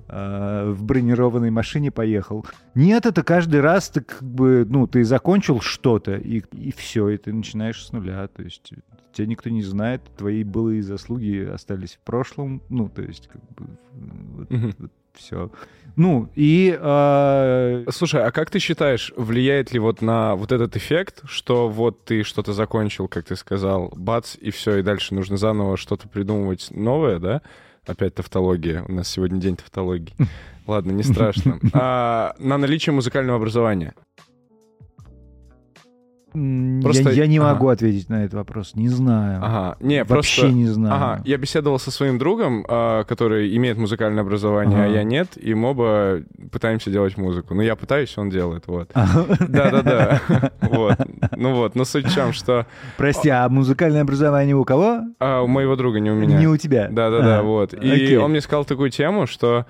[0.09, 2.45] э, в бронированной машине поехал.
[2.75, 7.17] Нет, это каждый раз ты как бы, ну, ты закончил что-то, и, и все, и
[7.17, 8.27] ты начинаешь с нуля.
[8.29, 8.73] То есть
[9.13, 13.67] тебя никто не знает, твои былые заслуги остались в прошлом, ну, то есть как бы
[14.49, 15.51] вот все.
[15.97, 16.79] Ну, и...
[16.81, 22.05] э, Слушай, а как ты считаешь, влияет ли вот на вот этот эффект, что вот
[22.05, 26.69] ты что-то закончил, как ты сказал, бац, и все, и дальше нужно заново что-то придумывать
[26.71, 27.43] новое, да?
[27.85, 28.85] Опять тавтология.
[28.87, 30.15] У нас сегодня день тавтологии.
[30.69, 31.59] Ладно, не страшно.
[31.73, 33.95] А, на наличие музыкального образования.
[36.33, 37.55] Просто- Я, я не ага.
[37.55, 39.41] могу ответить на этот вопрос, не знаю.
[39.43, 40.49] Ага, не, Вообще просто...
[40.49, 40.95] не знаю.
[40.95, 44.93] Ага, я беседовал со своим другом, а, который имеет музыкальное образование, а Ага.
[44.95, 46.21] я нет, и мы оба
[46.53, 47.55] пытаемся делать музыку.
[47.55, 48.91] Ну, я пытаюсь, он делает, вот.
[48.95, 49.25] Ага.
[49.49, 50.21] Да-да-да,
[50.61, 50.99] вот.
[51.37, 52.67] Ну вот, но суть в чем, что
[52.97, 55.01] Прости, а музыкальное образование у кого?
[55.19, 56.39] а, у моего друга, не у меня.
[56.39, 56.89] Не у тебя.
[56.91, 57.75] Да-да-да, А, вот.
[57.75, 59.67] И он мне сказал такую тему, что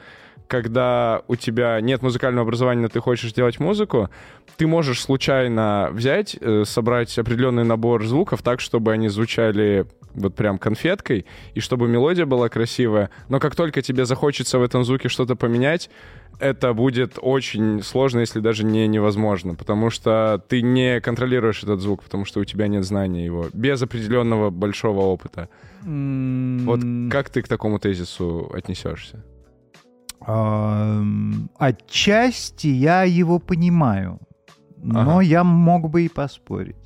[0.49, 4.09] когда у тебя нет музыкального образования, но ты хочешь делать музыку,
[4.57, 10.59] ты можешь случайно взять, э, собрать определенный набор звуков так, чтобы они звучали вот прям
[10.59, 13.11] конфеткой, и чтобы мелодия была красивая.
[13.29, 15.91] Но как только тебе захочется в этом звуке что-то поменять,
[16.41, 22.03] это будет очень сложно, если даже не невозможно, потому что ты не контролируешь этот звук,
[22.03, 25.49] потому что у тебя нет знания его, без определенного большого опыта.
[25.85, 26.81] М, Вот
[27.13, 29.23] как ты к такому тезису отнесешься?
[30.21, 34.19] Ам, Отчасти я его понимаю,
[34.83, 35.21] но Ага.
[35.23, 36.77] я мог бы и поспорить.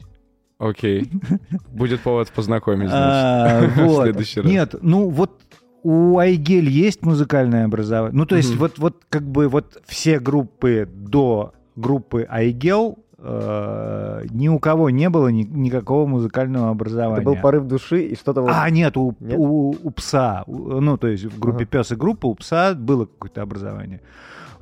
[0.58, 1.10] Окей.
[1.72, 4.02] Будет повод познакомить, значит, А, в вот.
[4.04, 4.50] следующий раз.
[4.50, 5.40] Нет, ну вот
[5.82, 8.16] у Айгель есть музыкальное образование.
[8.16, 14.48] Ну, то есть вот, вот как бы вот все группы до группы Айгел э, ни
[14.48, 17.22] у кого не было ни- никакого музыкального образования.
[17.22, 18.50] Это был порыв души и что-то вот...
[18.54, 19.36] А, нет, у, Нет?
[19.38, 21.66] У, у пса, у- ну, то есть в группе Ага.
[21.78, 24.00] пес и группа у пса было какое-то образование.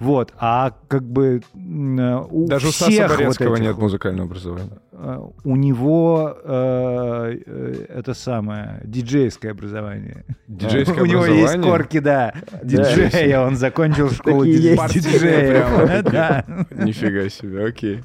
[0.00, 3.82] Вот, а как бы э, у Даже у всех Стаса вот Борецкого этих нет вот,
[3.82, 4.70] музыкального образования.
[4.92, 10.24] э, у него э, это самое диджейское образование.
[10.48, 11.70] Диджейское у него есть образование?
[11.70, 12.32] корки, да,
[12.62, 13.40] диджея.
[13.40, 14.76] Он закончил школу диджея.
[16.70, 18.00] Нифига себе, окей.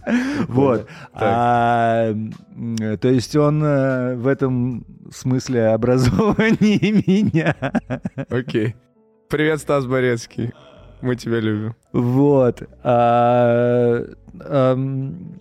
[0.50, 0.88] Вот.
[1.14, 2.14] А,
[3.00, 7.56] То есть он в этом смысле образованнее меня.
[8.30, 8.76] Окей.
[9.30, 10.52] Привет, Стас Борецкий.
[11.06, 11.76] Мы тебя любим.
[11.94, 12.64] Вот.
[12.84, 14.04] А,
[14.44, 15.40] ам,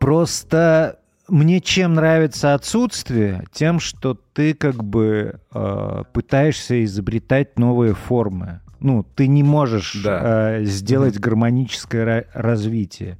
[0.00, 3.44] Просто мне чем нравится отсутствие?
[3.52, 8.60] Тем, что ты как бы э, пытаешься изобретать новые формы.
[8.80, 10.56] Ну, ты не можешь Да.
[10.58, 13.16] э, сделать гармоническое ра- развитие.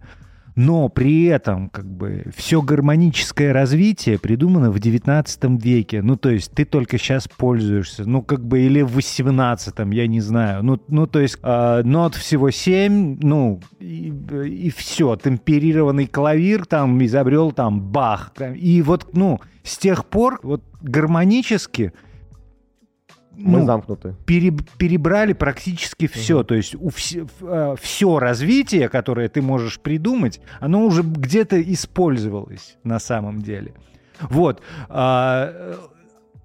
[0.54, 6.02] Но при этом, как бы, все гармоническое развитие придумано в 19 веке.
[6.02, 8.04] Ну, то есть ты только сейчас пользуешься.
[8.04, 10.62] Ну, как бы, или в 18 я не знаю.
[10.62, 15.16] Ну, ну то есть э, нот всего 7, ну, и, все.
[15.16, 18.32] Темперированный клавир там изобрел там Бах.
[18.56, 21.92] И вот, ну, с тех пор вот гармонически
[23.36, 24.14] Мы ну, замкнуты.
[24.26, 26.42] пере- перебрали практически все.
[26.42, 26.74] То есть
[27.80, 33.74] все развитие, которое ты можешь придумать, оно уже где-то использовалось на самом деле.
[34.20, 34.62] Вот.
[34.88, 35.76] А,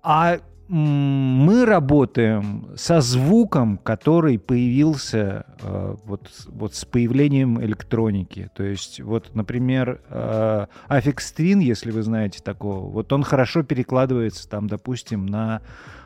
[0.02, 8.50] а, мы работаем со звуком, который появился э, вот, вот с появлением электроники.
[8.54, 14.50] То есть, вот, например, э, Affix Twin, если вы знаете такого, вот он хорошо перекладывается
[14.50, 15.98] там, допустим, на э,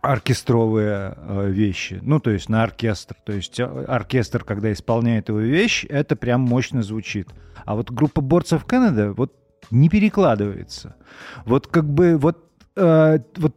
[0.00, 1.98] оркестровые э, вещи.
[2.02, 3.16] Ну, то есть на оркестр.
[3.24, 7.28] То есть э, оркестр, когда исполняет его вещь, это прям мощно звучит.
[7.66, 9.34] А вот группа of Canada вот
[9.70, 10.96] не перекладывается.
[11.44, 12.38] Вот как бы вот,
[12.76, 13.54] э, вот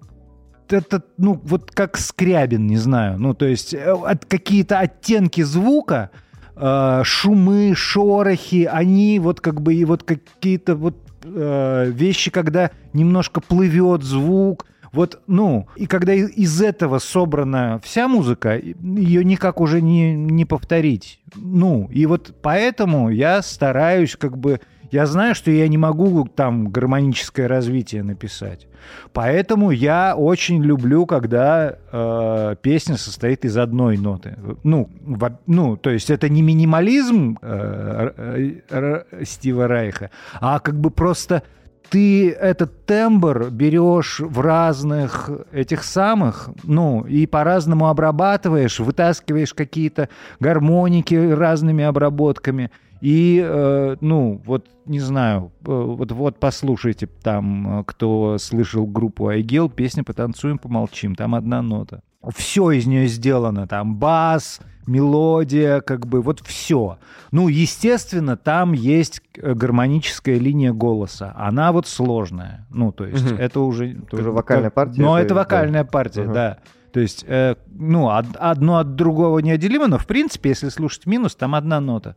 [0.69, 3.17] это, ну, вот как Скрябин, не знаю.
[3.19, 6.11] Ну, то есть э, от, какие-то оттенки звука,
[6.57, 13.41] э, шумы, шорохи, они вот как бы и вот какие-то вот э, вещи, когда немножко
[13.41, 20.13] плывет звук, вот, ну, и когда из этого собрана вся музыка, ее никак уже не,
[20.13, 21.19] не повторить.
[21.35, 24.61] Ну, и вот поэтому я стараюсь как бы...
[24.93, 28.67] Я знаю, что я не могу там гармоническое развитие написать.
[29.11, 34.35] Поэтому я очень люблю, когда э, песня состоит из одной ноты.
[34.63, 40.75] Ну, во- ну, то есть это не минимализм э, р- р- Стива Райха, а как
[40.79, 41.41] бы просто
[41.89, 51.15] ты этот тембр берешь в разных этих самых, ну, и по-разному обрабатываешь, вытаскиваешь какие-то гармоники
[51.15, 52.69] разными обработками.
[53.03, 59.27] И, э, ну, вот, не знаю, э, вот, вот послушайте там, э, кто слышал группу
[59.27, 62.01] Айгел, песня «Потанцуем, помолчим», там одна нота.
[62.33, 66.97] Все из нее сделано, там бас, мелодия, как бы вот все.
[67.31, 71.33] Ну, естественно, там есть э, гармоническая линия голоса.
[71.35, 72.65] Она вот сложная.
[72.71, 73.35] Ну, то есть Мгм.
[73.37, 73.97] это уже...
[73.97, 75.39] Это уже вокальная партия, Но это- это да.
[75.41, 76.33] вокальная партия, Ага.
[76.33, 76.57] да.
[76.93, 81.35] То есть, э, ну, од- одно от другого неотделимо, но, в принципе, если слушать минус,
[81.35, 82.15] там одна нота.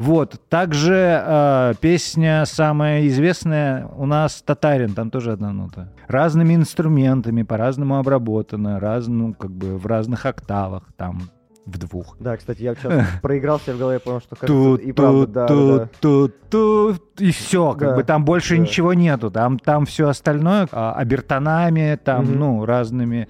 [0.00, 0.40] Вот.
[0.48, 5.92] Также э, песня самая известная у нас «Татарин», там тоже одна нота.
[6.08, 11.20] Разными инструментами, по-разному обработана, раз, ну, как бы в разных октавах, там,
[11.66, 12.16] в двух.
[12.18, 15.78] Да, кстати, я сейчас проигрался в голове, понял, что Ту, кажется, и правда, да, ту,
[15.78, 15.88] да.
[16.00, 18.62] ту, ту, и все, как Да, бы там больше да.
[18.62, 22.38] ничего нету, там, там все остальное а, обертонами, там, Мгм.
[22.38, 23.28] ну, разными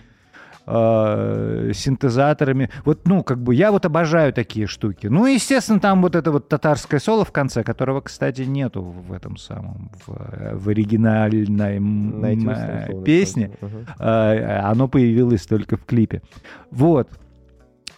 [0.71, 2.71] э, синтезаторами.
[2.85, 5.09] Вот, ну, как бы я вот обожаю такие штуки.
[5.09, 9.37] Ну, естественно, там вот это вот татарское соло в конце, которого, кстати, нету в этом
[9.37, 13.51] самом, в, э, в оригинальной м, э, песне.
[13.61, 13.87] Мгм.
[13.99, 16.23] Э, оно появилось только в клипе.
[16.71, 17.09] Вот.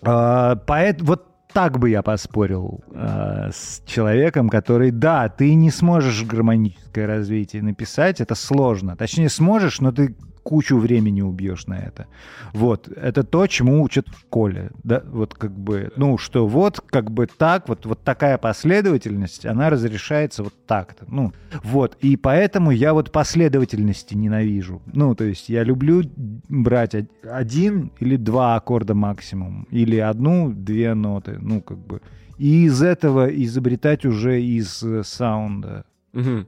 [0.01, 7.07] Поэтому вот так бы я поспорил э, с человеком, который, да, ты не сможешь гармоническое
[7.07, 8.97] развитие написать, это сложно.
[8.97, 12.07] Точнее, сможешь, но ты кучу времени убьешь на это.
[12.53, 14.70] Вот, это то, чему учат в школе.
[14.84, 19.70] Да, вот как бы, ну, что вот как бы так, вот, вот такая последовательность, она
[19.70, 21.05] разрешается вот так-то.
[21.09, 21.32] Ну,
[21.62, 24.82] вот, и поэтому я вот последовательности ненавижу.
[24.93, 26.03] Ну, то есть я люблю
[26.49, 32.01] брать од- один или два аккорда максимум, или одну-две ноты, ну, как бы.
[32.38, 35.84] И из этого изобретать уже из э, саунда.
[36.12, 36.47] Мгм.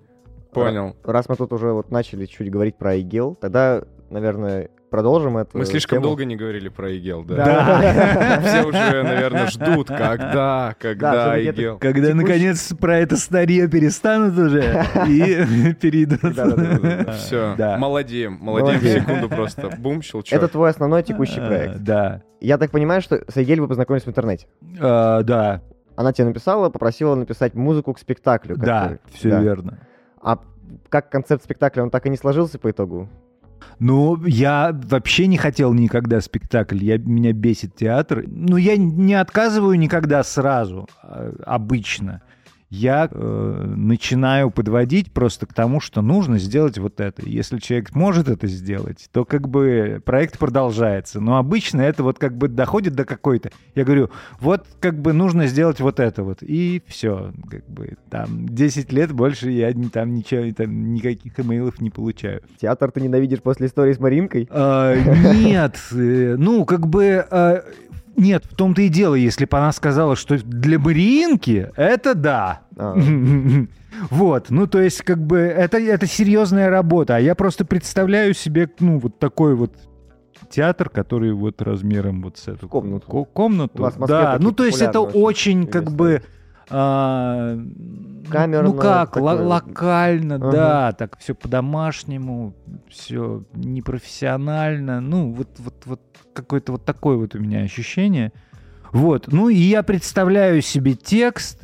[0.54, 0.96] Понял.
[1.04, 5.58] Раз мы тут уже вот начали чуть говорить про Игел, тогда, наверное, продолжим это.
[5.58, 7.34] Мы слишком долго не говорили про Игел, да?
[7.36, 8.40] Да.
[8.44, 11.78] Все уже, наверное, ждут, когда, когда Игел.
[11.78, 14.62] Когда, наконец, про это старье перестанут уже
[15.08, 16.20] и перейдут.
[17.16, 17.76] Все, Да.
[17.78, 19.70] молодеем, молодеем секунду просто.
[19.78, 20.32] Бум, щелчок.
[20.32, 21.78] Это твой основной текущий А, проект.
[21.80, 22.22] Да.
[22.40, 24.46] Я так понимаю, что с Игель вы познакомились в интернете.
[24.80, 25.62] А, Да,
[25.96, 28.56] Она тебе написала, попросила написать музыку к спектаклю.
[28.56, 29.78] да, все верно.
[30.24, 30.40] А
[30.88, 33.08] как концепт спектакля, он так и не сложился по итогу?
[33.78, 36.82] Ну, я вообще не хотел никогда спектакль.
[36.82, 38.24] Я, меня бесит театр.
[38.26, 42.22] Ну, я не отказываю никогда сразу, а, обычно.
[42.74, 47.22] Я э, начинаю подводить просто к тому, что нужно сделать вот это.
[47.24, 51.20] Если человек может это сделать, то как бы проект продолжается.
[51.20, 53.52] Но обычно это вот как бы доходит до какой-то.
[53.76, 54.10] Я говорю,
[54.40, 56.38] вот как бы нужно сделать вот это вот.
[56.42, 57.32] И все.
[57.48, 62.42] Как бы там 10 лет больше я там ничего, там никаких имейлов не получаю.
[62.60, 64.48] Театр ты ненавидишь после истории с Маринкой?
[64.50, 64.96] А,
[65.32, 67.24] Нет, э, ну, как бы...
[68.16, 72.62] Нет, в том-то и дело, если бы она сказала, что для Мариинки, это да.
[72.76, 72.96] А.
[74.10, 78.68] Вот, ну, то есть, как бы, это, это серьезная работа, а я просто представляю себе,
[78.80, 79.72] ну, вот такой вот
[80.50, 83.06] театр, который вот размером вот с эту Комнату.
[83.06, 83.90] ко- комнату.
[84.08, 86.22] Да, ну, то есть это очень, как бы,
[86.70, 87.58] а,
[88.30, 90.50] Камерно ну как, такое локально, Ага.
[90.50, 92.54] да, так все по-домашнему,
[92.88, 96.00] все непрофессионально, ну вот, вот, вот
[96.32, 98.32] какое-то вот такое вот у меня ощущение.
[98.92, 101.60] Вот, ну и я представляю себе текст,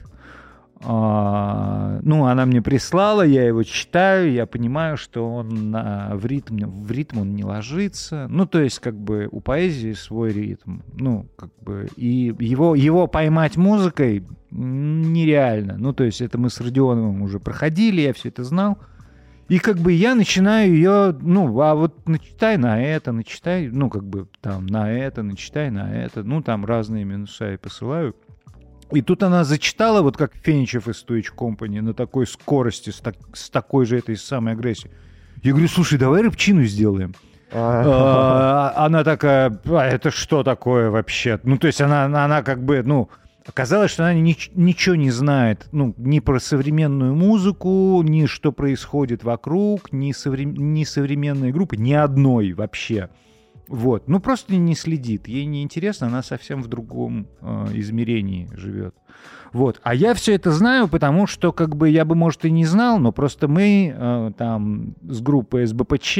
[0.82, 6.90] ну она мне прислала, я его читаю, я понимаю, что он на- в ритм, в
[6.90, 11.50] ритм он не ложится, ну то есть как бы у поэзии свой ритм, ну как
[11.60, 17.40] бы и его его поймать музыкой нереально, ну то есть это мы с Родионовым уже
[17.40, 18.78] проходили, я все это знал.
[19.48, 24.04] И как бы я начинаю ее, ну, а вот начитай на это, начитай, ну, как
[24.04, 28.14] бы там на это, начитай на это, ну, там разные минуса я посылаю.
[28.92, 33.16] И тут она зачитала, вот как Феничев из Twitch Company, на такой скорости, с, так-
[33.32, 34.90] с такой же этой самой агрессией.
[35.42, 37.14] Я говорю, слушай, давай рыбчину сделаем.
[37.52, 41.40] А, А, Она такая, а это что такое вообще?
[41.44, 43.08] Ну, то есть она, она, она как бы, ну,
[43.46, 49.24] оказалось, что она нич- ничего не знает, ну, ни про современную музыку, ни что происходит
[49.24, 53.08] вокруг, ни, совре- ни современной группы, ни одной вообще.
[53.70, 58.96] Вот, ну просто не следит, ей не интересно, она совсем в другом э, измерении живет.
[59.52, 62.64] Вот, а я все это знаю, потому что как бы я бы, может, и не
[62.64, 66.18] знал, но просто мы э, там с группой СБПЧ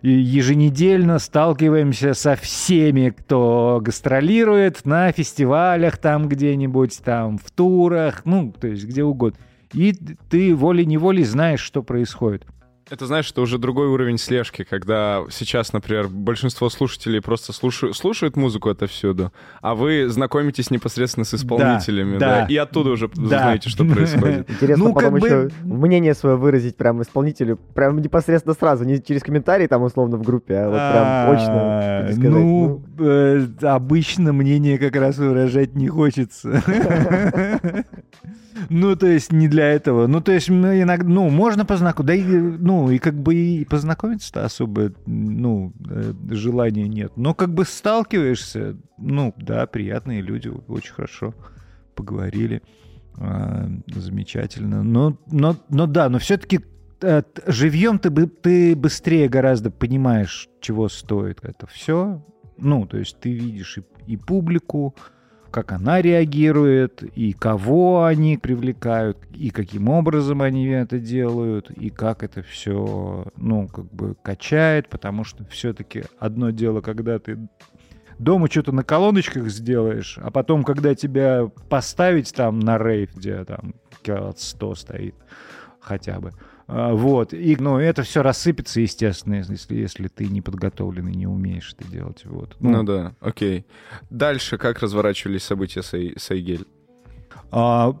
[0.00, 8.66] еженедельно сталкиваемся со всеми, кто гастролирует на фестивалях там где-нибудь, там в турах, ну, то
[8.66, 9.38] есть где угодно.
[9.74, 9.92] И
[10.30, 12.46] ты волей-неволей знаешь, что происходит.
[12.92, 18.36] Это, знаешь, это уже другой уровень слежки, когда сейчас, например, большинство слушателей просто слушают, слушают
[18.36, 19.32] музыку отовсюду,
[19.62, 22.40] а вы знакомитесь непосредственно с исполнителями, да.
[22.40, 23.24] да, и оттуда уже Да.
[23.24, 24.50] знаете, что происходит.
[24.50, 29.02] Интересно Ну, потом как бы- еще мнение свое выразить прям исполнителю, прям непосредственно сразу, не
[29.02, 32.30] через комментарий там условно в группе, а вот прям очно А, сказать.
[32.30, 36.62] Ну, э, обычно мнение как раз выражать не хочется.
[38.68, 40.06] Ну, то есть не для этого.
[40.06, 44.44] Ну, то есть иногда, ну, можно познакомиться, да и, ну, и как бы и познакомиться-то
[44.44, 47.12] особо, ну, э, желания нет.
[47.16, 51.34] Но как бы сталкиваешься, ну, да, приятные люди, очень хорошо
[51.94, 52.62] поговорили.
[53.18, 54.82] А, замечательно.
[54.82, 56.60] Но, но, но да, но все-таки
[57.46, 62.24] живьем ты, ты быстрее гораздо понимаешь, чего стоит это все.
[62.58, 64.94] Ну, то есть ты видишь и, и публику,
[65.52, 72.24] как она реагирует, и кого они привлекают, и каким образом они это делают, и как
[72.24, 77.38] это все, ну, как бы качает, потому что все-таки одно дело, когда ты
[78.18, 83.74] дома что-то на колоночках сделаешь, а потом, когда тебя поставить там на рейв, где там
[84.02, 85.14] киловатт 100 стоит
[85.80, 86.32] хотя бы,
[86.66, 87.34] вот.
[87.34, 91.90] И, ну, это все рассыпется, естественно, если, если ты не подготовлен и не умеешь это
[91.90, 92.24] делать.
[92.24, 92.56] Вот.
[92.60, 93.66] Ну, да, окей.
[94.10, 96.66] Дальше как разворачивались события с, Ай- с Айгель?
[97.50, 97.94] А,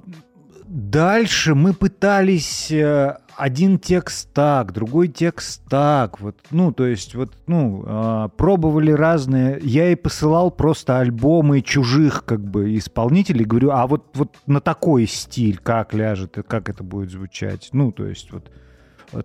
[0.66, 6.20] дальше мы пытались э, один текст так, другой текст так.
[6.20, 9.58] Вот, ну, то есть, вот, ну, а, пробовали разные.
[9.62, 13.44] Я ей посылал просто альбомы чужих, как бы, исполнителей.
[13.44, 17.70] Говорю, а вот, вот на такой стиль как ляжет, и как это будет звучать.
[17.72, 18.50] Ну, то есть, вот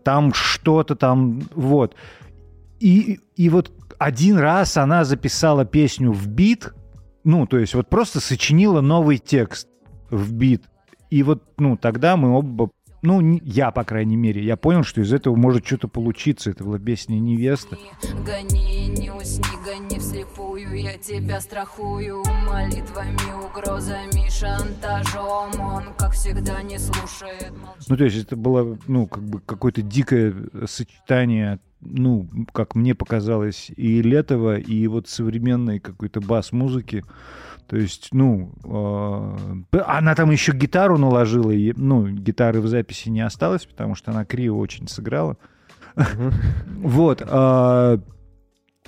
[0.03, 1.95] там что-то там, вот.
[2.79, 6.73] И, и вот один раз она записала песню в бит,
[7.23, 9.67] ну, то есть вот просто сочинила новый текст
[10.09, 10.63] в бит.
[11.09, 12.69] И вот, ну, тогда мы оба,
[13.01, 16.49] ну, я, по крайней мере, я понял, что из этого может что-то получиться.
[16.49, 17.77] Это была песня «Невеста».
[18.25, 26.79] Гони, не усни, гони вслепую Я тебя страхую молитвами, угрозами, шантажом Он, как всегда, не
[26.79, 27.89] слушает молчит.
[27.89, 30.33] Ну, то есть это было, ну, как бы какое-то дикое
[30.65, 37.03] сочетание, ну, как мне показалось, и Летова, и вот современной какой-то бас-музыки.
[37.67, 38.51] То есть, ну,
[39.73, 44.11] э, она там еще гитару наложила, и, ну, гитары в записи не осталось, потому что
[44.11, 45.35] она криво очень сыграла.
[46.81, 47.21] Вот.
[47.25, 47.99] а,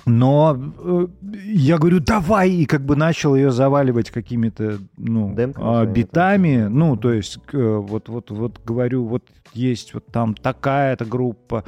[0.06, 1.06] Но э,
[1.44, 6.66] я говорю, давай, и как бы начал ее заваливать какими-то, ну, Демками, а, битами.
[6.70, 11.64] Ну, то есть, к- вот, вот, вот говорю, вот есть вот там такая-то группа.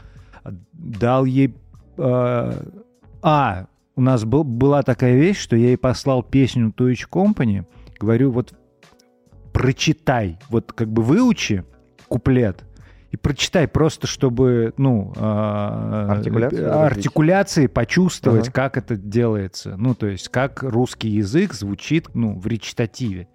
[0.72, 1.54] Дал ей...
[1.98, 2.52] э,
[3.22, 7.64] А, у нас был, была такая вещь, что я ей послал песню Twitch Company.
[7.98, 8.54] Говорю, вот
[9.52, 11.64] прочитай, вот как бы выучи
[12.08, 12.64] куплет
[13.12, 18.52] и прочитай просто, чтобы, ну, а, Артикуляцию э, артикуляции почувствовать, Ага.
[18.52, 19.76] как это делается.
[19.76, 23.28] Ну, то есть, как русский язык звучит, ну, в речитативе.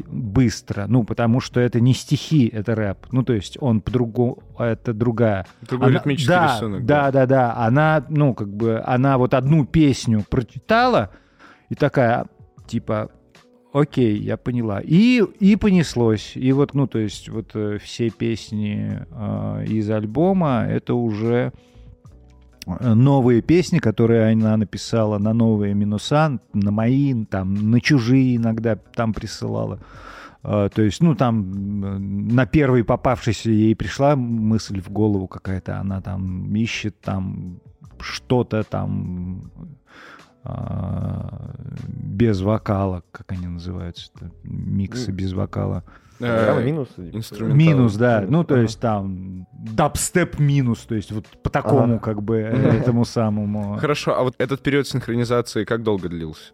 [0.00, 3.06] Быстро, ну, потому что это не стихи, это рэп.
[3.12, 5.46] Ну, то есть он по-другому, это другая.
[5.62, 6.86] Другой Она- ритмический да, рисунок.
[6.86, 7.54] Да, да, да.
[7.56, 11.10] Она, ну, как бы, она вот одну песню прочитала
[11.68, 12.26] и такая,
[12.66, 13.10] типа,
[13.72, 14.80] окей, я поняла.
[14.82, 16.32] И, и понеслось.
[16.34, 21.52] И вот, ну, то есть вот э, все песни э, из альбома, это уже
[22.66, 29.12] новые песни, которые она написала на новые минуса, на мои, там, на чужие иногда там
[29.12, 29.80] присылала.
[30.42, 36.00] Э, То есть, ну, там на первый попавшийся ей пришла мысль в голову какая-то, она
[36.00, 37.60] там ищет там
[38.00, 39.50] что-то там
[40.44, 41.54] а,
[41.86, 44.10] без вокала, как они называются,
[44.42, 45.84] миксы без вокала.
[46.22, 46.88] Э, минус.
[46.96, 47.56] инструментал.
[47.56, 48.24] Минус, да.
[48.26, 53.76] Ну, то есть там дабстеп минус, то есть вот по такому как бы этому самому.
[53.78, 56.52] Хорошо, а вот этот период синхронизации как долго длился?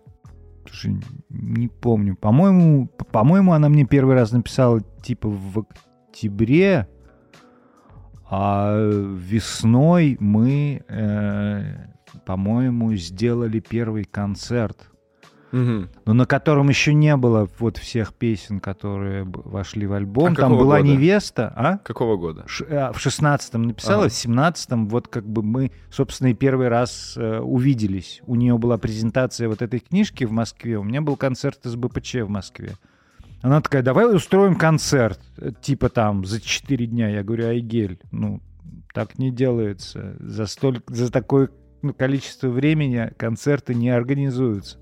[0.67, 1.01] Слушай,
[1.31, 2.17] не помню.
[2.17, 5.65] По-моему, по-моему, она мне первый раз написала типа в
[6.09, 6.89] октябре,
[8.31, 11.63] а весной мы, э,
[12.27, 14.91] по-моему, сделали первый концерт.
[15.51, 15.89] Мгм.
[16.05, 20.33] но на котором еще не было вот всех песен, которые вошли в альбом.
[20.33, 20.89] А Там была года?
[20.89, 21.79] невеста, а?
[21.79, 22.45] Какого года?
[22.47, 24.11] Ш- а, в шестнадцатом написала, Ага.
[24.11, 28.21] в семнадцатом вот как бы мы, собственно, и первый раз э, увиделись.
[28.27, 32.17] У нее была презентация вот этой книжки в Москве, у меня был концерт из БПЧ
[32.23, 32.73] в Москве.
[33.41, 37.09] Она такая, давай устроим концерт, э, типа там за четыре дня.
[37.09, 38.41] Я говорю, Айгель, ну,
[38.93, 40.17] так не делается.
[40.19, 41.51] За, столь, за такое
[41.83, 44.79] ну, количество времени концерты не организуются.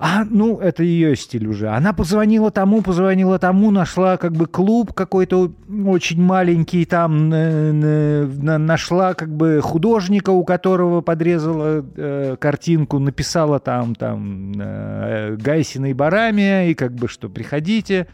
[0.00, 1.68] А, ну, это ее стиль уже.
[1.68, 5.52] Она позвонила тому, позвонила тому, нашла как бы клуб какой-то
[5.86, 13.96] очень маленький, там на- нашла как бы художника, у которого подрезала э, картинку, написала там,
[13.96, 18.06] там э, Гайсина и Барами, и как бы что, приходите.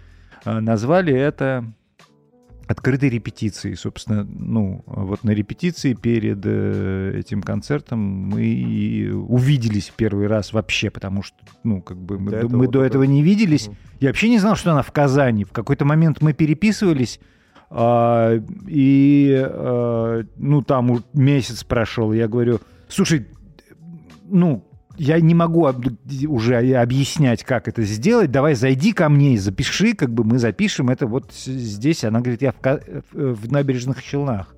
[0.47, 1.67] Э, назвали это
[2.67, 3.77] открытой репетицией.
[3.77, 11.23] Собственно, ну, вот на репетиции перед э, этим концертом мы увиделись первый раз вообще, потому
[11.23, 13.69] что, ну, как бы мы, До этого мы до только- этого не виделись.
[13.69, 13.77] Мгм.
[14.01, 15.45] Я вообще не знал, что она в Казани.
[15.45, 17.21] В какой-то момент мы переписывались,
[17.71, 18.35] а,
[18.67, 22.13] и, а, ну, там месяц прошел.
[22.13, 23.27] Я говорю, слушай,
[24.29, 24.65] ну,
[24.97, 25.69] я не могу
[26.29, 28.31] уже объяснять, как это сделать.
[28.31, 32.05] Давай зайди ко мне и запиши, как бы мы запишем это вот здесь.
[32.05, 32.81] Она говорит, я в, Ка-
[33.13, 34.55] в набережных Челнах.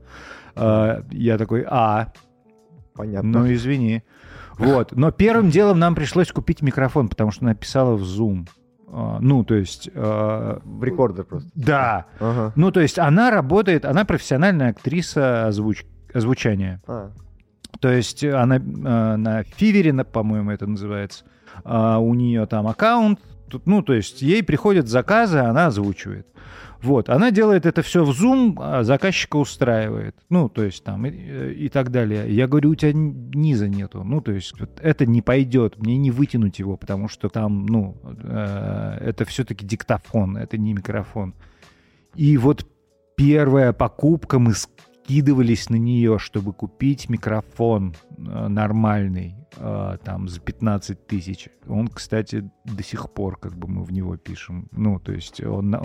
[0.55, 2.12] А, Я такой, а,
[2.95, 3.41] Понятно.
[3.41, 4.03] ну извини.
[4.59, 4.93] Вот.
[4.93, 8.49] Но первым делом нам пришлось купить микрофон, потому что написала в Zoom.
[8.89, 9.91] А, Ну, то есть...
[9.95, 11.51] а, В рекордер просто.
[11.55, 12.07] Да.
[12.20, 12.53] Ага.
[12.57, 15.84] Ну, то есть она работает, она профессиональная актриса озвуч-
[16.14, 16.80] озвучания.
[16.87, 17.11] А,
[17.87, 18.61] То есть она э,
[19.16, 21.24] на Фивере, на- по-моему, это называется,
[21.62, 26.26] а, у нее там аккаунт, тут, ну, то есть ей приходят заказы, она озвучивает.
[26.82, 30.16] Вот, она делает это все в Zoom, а заказчика устраивает.
[30.30, 32.28] Ну, то есть там и, и так далее.
[32.28, 34.03] Я говорю, у тебя низа нету.
[34.03, 37.97] Ну, то есть вот это не пойдет, мне не вытянуть его, потому что там, ну,
[38.03, 41.34] э, это все-таки диктофон, это не микрофон.
[42.16, 42.66] И вот
[43.14, 44.55] первая покупка, мы
[45.07, 51.49] скидывались на нее, чтобы купить микрофон э, нормальный, э, там, за 15 тысяч.
[51.69, 54.67] Он, кстати, до сих пор, как бы, мы в него пишем.
[54.73, 55.79] Ну, то есть он, э,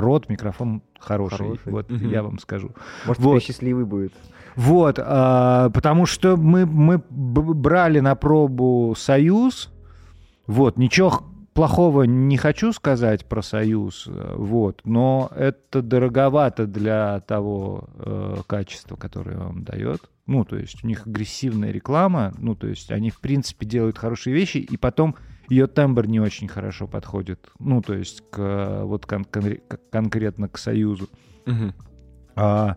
[0.00, 1.72] рот, микрофон хороший, Хороший.
[1.72, 2.08] вот Мгм.
[2.08, 2.70] я вам скажу.
[3.06, 3.42] может, Вот.
[3.42, 4.14] счастливый будет.
[4.54, 9.70] Вот, а, потому что мы, мы брали на пробу «Союз»,
[10.46, 11.10] вот, ничего
[11.56, 18.96] плохого не хочу сказать про «Союз», э, вот, но это дороговато для того э, качества,
[18.96, 20.02] которое он дает.
[20.26, 24.34] Ну, то есть у них агрессивная реклама, ну, то есть они, в принципе, делают хорошие
[24.34, 25.16] вещи, и потом
[25.48, 30.48] ее тембр не очень хорошо подходит, ну, то есть к, вот кон- конкре- к- конкретно
[30.48, 31.08] к «Союзу».
[31.46, 31.74] Мгм.
[32.34, 32.76] А,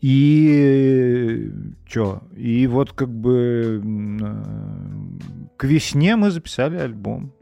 [0.00, 1.50] и
[1.86, 2.22] что?
[2.36, 7.32] И вот как бы э, к весне мы записали альбом.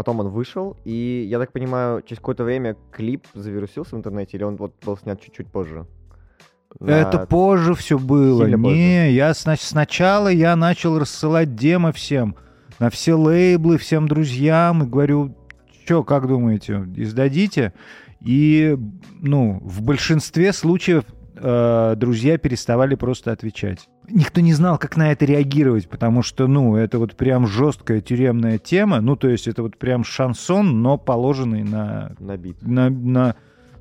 [0.00, 4.44] Потом он вышел, и, я так понимаю, через какое-то время клип завирусился в интернете, или
[4.44, 5.84] он вот был снят чуть-чуть позже?
[6.78, 8.44] На- Это позже все было.
[8.46, 8.76] Сильно позже.
[8.78, 12.34] Не, я сна- сначала я начал рассылать демо всем,
[12.78, 15.34] на все лейблы, всем друзьям, и говорю,
[15.84, 17.74] что, как думаете, издадите?
[18.24, 18.78] И,
[19.20, 21.04] ну, в большинстве случаев
[21.36, 23.86] э, друзья переставали просто отвечать.
[24.10, 28.58] Никто не знал, как на это реагировать, потому что, ну, это вот прям жесткая тюремная
[28.58, 32.56] тема, ну, то есть это вот прям шансон, но положенный на на бит.
[32.62, 33.36] на, на-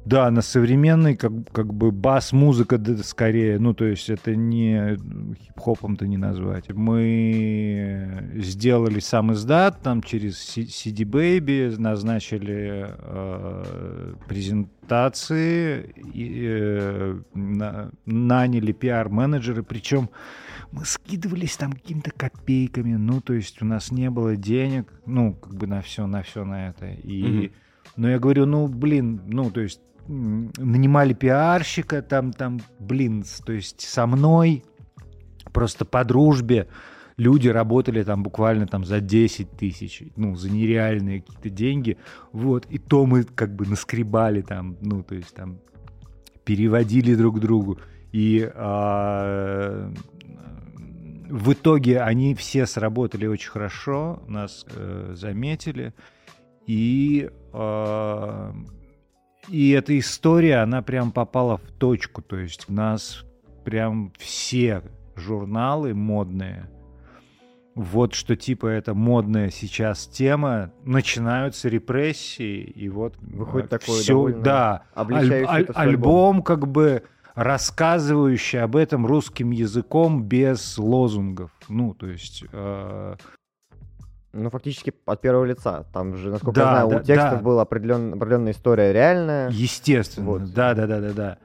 [0.09, 4.97] да, на современный, как, как бы бас-музыка да, скорее, ну, то есть это не
[5.45, 6.69] хип-хопом-то не назвать.
[6.73, 18.71] Мы сделали сам издат, там через CD Baby назначили э, презентации, и, э, на- наняли
[18.71, 20.09] пиар-менеджеры, причем
[20.71, 25.53] мы скидывались там какими-то копейками, ну, то есть у нас не было денег, ну, как
[25.55, 26.87] бы на все, на все на это.
[26.87, 27.51] И, Мгм.
[27.97, 33.81] но я говорю, ну, блин, ну, то есть нанимали пиарщика, там, там, блин, то есть
[33.81, 34.63] со мной
[35.53, 36.67] просто по дружбе.
[37.17, 41.97] Люди работали там буквально там за 10 тысяч, ну, за нереальные какие-то деньги,
[42.31, 45.59] вот, и то мы как бы наскребали там, ну, то есть там
[46.45, 47.77] переводили друг другу,
[48.13, 49.91] и а,
[51.29, 55.93] в итоге они все сработали очень хорошо, нас э, заметили,
[56.65, 58.55] и а,
[59.47, 62.21] и эта история, она прям попала в точку.
[62.21, 63.23] То есть у нас
[63.63, 64.83] прям все
[65.15, 66.69] журналы модные,
[67.75, 74.83] вот что типа это модная сейчас тема, начинаются репрессии, и вот Выходит всё- довольно да,
[74.95, 77.03] аль- аль- альбом как бы
[77.35, 81.51] рассказывающий об этом русским языком без лозунгов.
[81.69, 82.43] Ну, то есть...
[82.51, 83.15] э,
[84.31, 85.85] Ну, фактически от первого лица.
[85.91, 87.43] Там же, насколько Да, я знаю, да, у текстов да.
[87.43, 89.49] была определен- определенная история реальная.
[89.49, 90.53] Естественно, Вот.
[90.53, 91.37] да, да, да, да, да.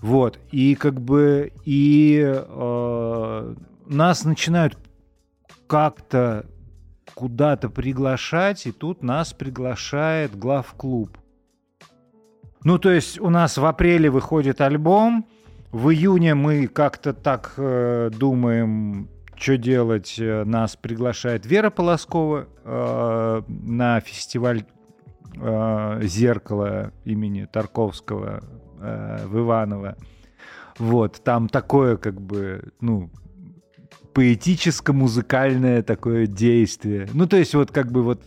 [0.00, 3.54] Вот и как бы и э,
[3.86, 4.78] нас начинают
[5.66, 6.46] как-то
[7.14, 11.18] куда-то приглашать, и тут нас приглашает главклуб.
[12.62, 15.26] Ну, то есть у нас в апреле выходит альбом,
[15.72, 19.08] в июне мы как-то так э, думаем,
[19.38, 20.16] что делать.
[20.18, 24.64] Э, Нас приглашает Вера Полоскова э, на фестиваль
[25.36, 28.42] э, «Зеркало» имени Тарковского
[28.80, 29.96] э, в Иваново.
[30.78, 33.10] Вот, там такое как бы, ну,
[34.14, 37.08] поэтическо-музыкальное такое действие.
[37.12, 38.22] Ну, то есть вот как бы вот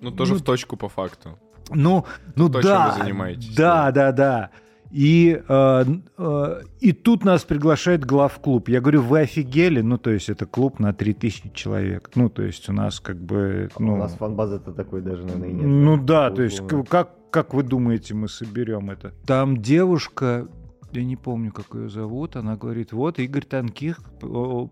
[0.00, 1.38] Ну, тоже Ну, в точку по факту.
[1.70, 2.04] ну,
[2.34, 4.50] ну То, чем да, вы занимаетесь, да, да, да.
[4.92, 5.84] И, э,
[6.18, 8.68] э, и тут нас приглашает главклуб.
[8.68, 9.80] Я говорю, вы офигели?
[9.80, 12.10] Ну, то есть это клуб на 3000 человек.
[12.14, 13.70] Ну, то есть у нас как бы...
[13.78, 15.64] Ну, У нас фан-базы-то такой даже, наверное, и нет.
[15.64, 19.14] ну да, то есть как, как вы думаете, мы соберем это?
[19.26, 20.46] Там девушка
[20.92, 24.00] я не помню, как ее зовут, она говорит, вот Игорь Танких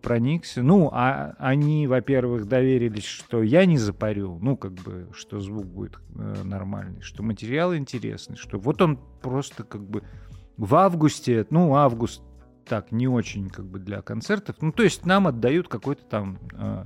[0.02, 0.62] проникся.
[0.62, 5.98] Ну, а они, во-первых, доверились, что я не запарю, ну, как бы, что звук будет
[6.16, 10.02] э, нормальный, что материал интересный, что вот он просто как бы
[10.56, 12.22] в августе, ну, август
[12.66, 16.84] так, не очень как бы для концертов, ну, то есть нам отдают какой-то там э,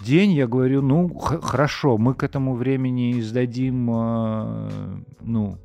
[0.00, 4.70] день, я говорю, ну, хорошо, мы к этому времени издадим, э,
[5.20, 5.58] ну,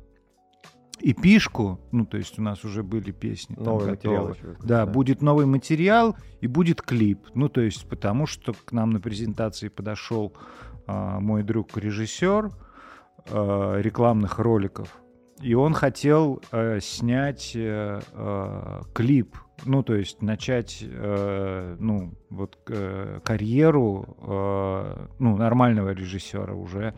[1.02, 4.30] эпишку, ну, то есть у нас уже были песни там материал готовы.
[4.34, 4.56] еще.
[4.62, 7.26] Да, будет новый материал и будет клип.
[7.34, 10.32] Ну, то есть потому что к нам на презентации подошел
[10.86, 12.50] а, мой друг-режиссер
[13.30, 15.02] а, рекламных роликов,
[15.40, 22.58] и он хотел э, снять э, э, клип, ну, то есть начать, э, ну, вот
[22.68, 26.94] э, карьеру, э, ну, нормального режиссера уже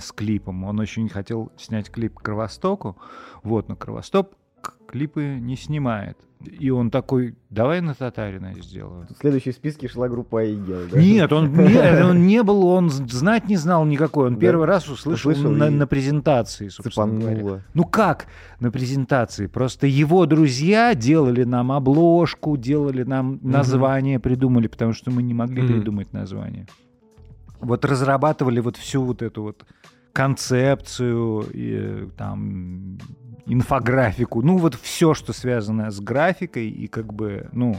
[0.00, 0.64] с клипом.
[0.64, 2.96] Он очень хотел снять клип к Кровостоку,
[3.42, 4.32] вот, но Кровосток
[4.86, 6.18] клипы не снимает.
[6.42, 9.06] И он такой, давай на Татарина сделаю.
[9.14, 10.98] В следующей списке шла группа Айгел, да?
[10.98, 14.28] Нет, он не, он не был, он знать не знал никакой.
[14.28, 14.40] Он Да?
[14.40, 17.36] первый раз услышал Услышал на, и на презентации, собственно говоря.
[17.36, 17.60] Цепануло.
[17.74, 18.26] Ну как
[18.58, 19.48] на презентации?
[19.48, 25.60] Просто его друзья делали нам обложку, делали нам название, придумали, потому что мы не могли
[25.62, 25.72] Мгм.
[25.74, 26.66] придумать название.
[27.60, 29.64] Вот разрабатывали вот всю вот эту вот
[30.12, 32.98] концепцию, и, там,
[33.46, 37.76] инфографику, ну вот все, что связано с графикой и как бы, ну,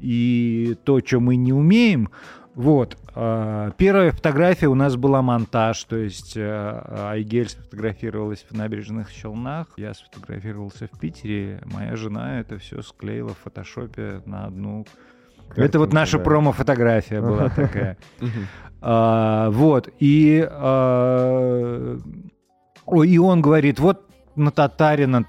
[0.00, 2.10] и то, что мы не умеем,
[2.54, 2.96] вот.
[3.14, 9.68] а, Первая фотография у нас была монтаж, то есть э, Айгель сфотографировалась в набережных Челнах,
[9.76, 14.86] я сфотографировался в Питере, моя жена это все склеила в фотошопе на одну.
[15.56, 16.24] Это вот наша да.
[16.24, 17.96] промо-фотография была такая.
[18.86, 21.98] А, вот, и, а,
[23.02, 25.24] и он говорит, вот на Татарина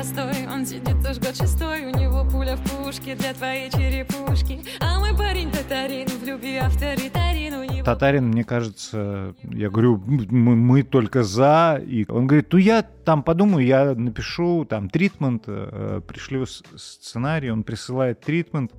[0.00, 4.60] непростой, он сидит уж год шестой, у него пуля в пушке для твоей черепушки.
[4.80, 7.84] А мой парень татарин, в любви авторитарин, у него...
[7.84, 11.82] Татарин, мне кажется, я говорю, мы, мы только за.
[11.86, 17.62] И он говорит, ну я там подумаю, я напишу там тритмент, э, пришлю сценарий, он
[17.62, 18.72] присылает тритмент.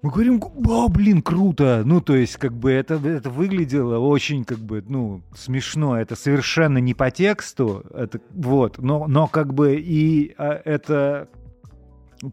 [0.00, 1.82] Мы говорим, о, блин, круто.
[1.84, 5.98] Ну, то есть, как бы это, это выглядело очень, как бы, ну, смешно.
[5.98, 7.84] Это совершенно не по тексту.
[7.92, 8.78] Это, вот.
[8.78, 11.28] Но, но как бы и а, это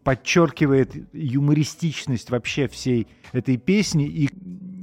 [0.04, 4.30] подчеркивает юмористичность вообще всей этой песни и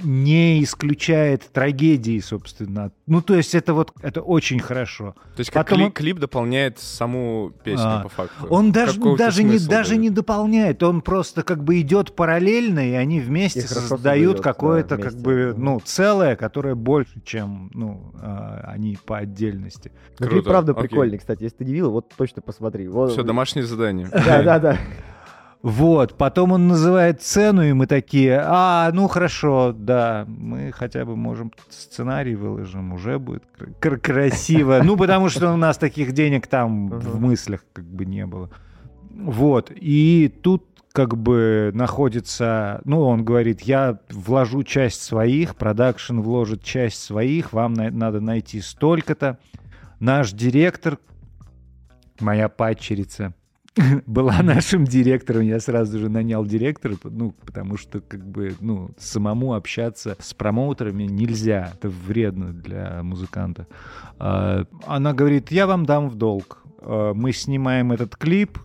[0.03, 2.91] не исключает трагедии, собственно.
[3.07, 5.15] Ну, то есть это вот, это очень хорошо.
[5.35, 8.47] То есть как Потом кли- он- клип дополняет саму песню, А, по факту.
[8.49, 13.19] Он даже, даже, не, даже не дополняет, он просто как бы идет параллельно, и они
[13.19, 18.97] вместе И создают какое-то да, как бы, ну, целое, которое больше, чем, ну, а, они
[19.05, 19.91] по отдельности.
[20.19, 20.87] Ну, Круто, клип правда окей.
[20.87, 21.43] прикольный, кстати.
[21.43, 22.87] Если ты не видел, вот точно посмотри.
[22.87, 24.07] Вот- Все, домашнее задание.
[24.11, 24.77] Да, да, да.
[25.63, 31.15] Вот, потом он называет цену, и мы такие, а, ну хорошо, да, мы хотя бы
[31.15, 34.81] можем сценарий выложим, уже будет кр- кр- красиво.
[34.83, 38.49] Ну, потому что у нас таких денег там в мыслях как бы не было.
[39.09, 46.61] Вот, и тут как бы находится, ну, он говорит, я вложу часть своих, продакшн вложит
[46.61, 49.37] часть своих, вам на- надо найти столько-то.
[50.01, 50.97] Наш директор,
[52.19, 53.33] моя падчерица,
[54.05, 59.53] была нашим директором, я сразу же нанял директора, ну, потому что, как бы, ну, самому
[59.53, 63.67] общаться с промоутерами нельзя, это вредно для музыканта.
[64.19, 66.62] А, Она говорит, я вам дам в долг.
[66.85, 68.57] А, Мы снимаем этот клип,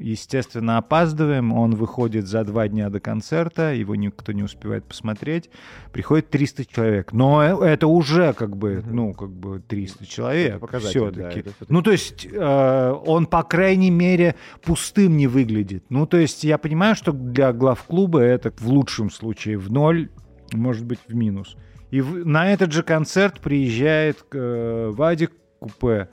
[0.00, 5.50] естественно, опаздываем, он выходит за два дня до концерта, его никто не успевает посмотреть,
[5.92, 7.12] приходит 300 человек.
[7.12, 11.20] Но э- это уже, как бы, ну, как бы 300 человек да, все-таки.
[11.40, 11.66] это всё-таки.
[11.72, 15.84] Ну, то есть э, он, по крайней мере, пустым не выглядит.
[15.88, 20.08] Ну, то есть я понимаю, что для главклуба это в лучшем случае в ноль,
[20.52, 21.56] может быть, в минус.
[21.90, 26.08] И в- на этот же концерт приезжает э, Вадик Купе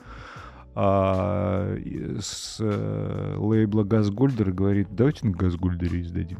[0.80, 1.76] а,
[2.20, 6.38] с э, лейбла Газгольдер говорит, давайте на Газгольдере издадим.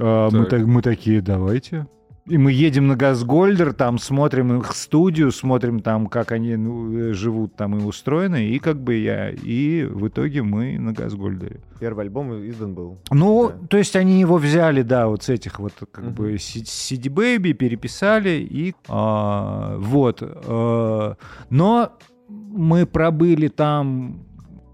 [0.00, 0.48] А, мы, Так.
[0.50, 1.86] так- мы такие, давайте.
[2.26, 7.12] И мы едем на Газгольдер, там смотрим их студию, смотрим там, как они ну, э,
[7.14, 11.60] живут там и устроены, и как бы я, и в итоге мы на Газгольдере.
[11.80, 12.98] Первый альбом издан был.
[13.10, 13.66] Ну, Да.
[13.68, 16.14] то есть они его взяли, да, вот с этих вот как Мгм.
[16.14, 20.22] бы CD Baby, переписали, и а, вот.
[20.22, 21.16] а,
[21.50, 21.92] но
[22.32, 24.24] мы пробыли там,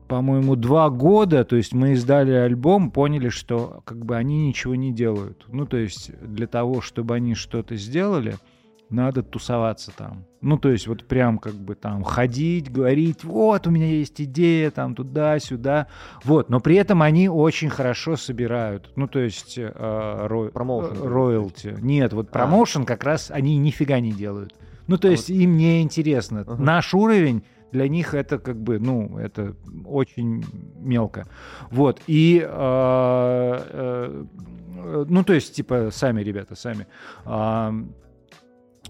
[0.08, 4.92] по-моему, два года, то есть мы издали альбом, поняли, что как бы они ничего не
[4.92, 5.44] делают.
[5.48, 8.36] Ну, то есть для того, чтобы они что-то сделали,
[8.90, 10.24] надо тусоваться там.
[10.40, 14.70] Ну, то есть вот прям как бы там ходить, говорить, вот, у меня есть идея,
[14.70, 15.88] там, туда-сюда.
[16.24, 18.90] Вот, но при этом они очень хорошо собирают.
[18.96, 19.58] Ну, то есть...
[19.58, 20.96] Э, ро- Промоушен.
[20.96, 21.76] э, роялти.
[21.82, 22.32] Нет, вот А.
[22.32, 24.54] промоушен как раз они нифига не делают.
[24.88, 26.40] Ну, то А есть им не интересно.
[26.40, 26.56] Ага.
[26.56, 30.44] Наш уровень для них это как бы, ну, это очень
[30.80, 31.26] мелко.
[31.70, 32.00] Вот.
[32.06, 34.24] И, э, э,
[34.76, 36.86] э, ну, то есть, типа, сами ребята, сами.
[37.24, 37.74] А,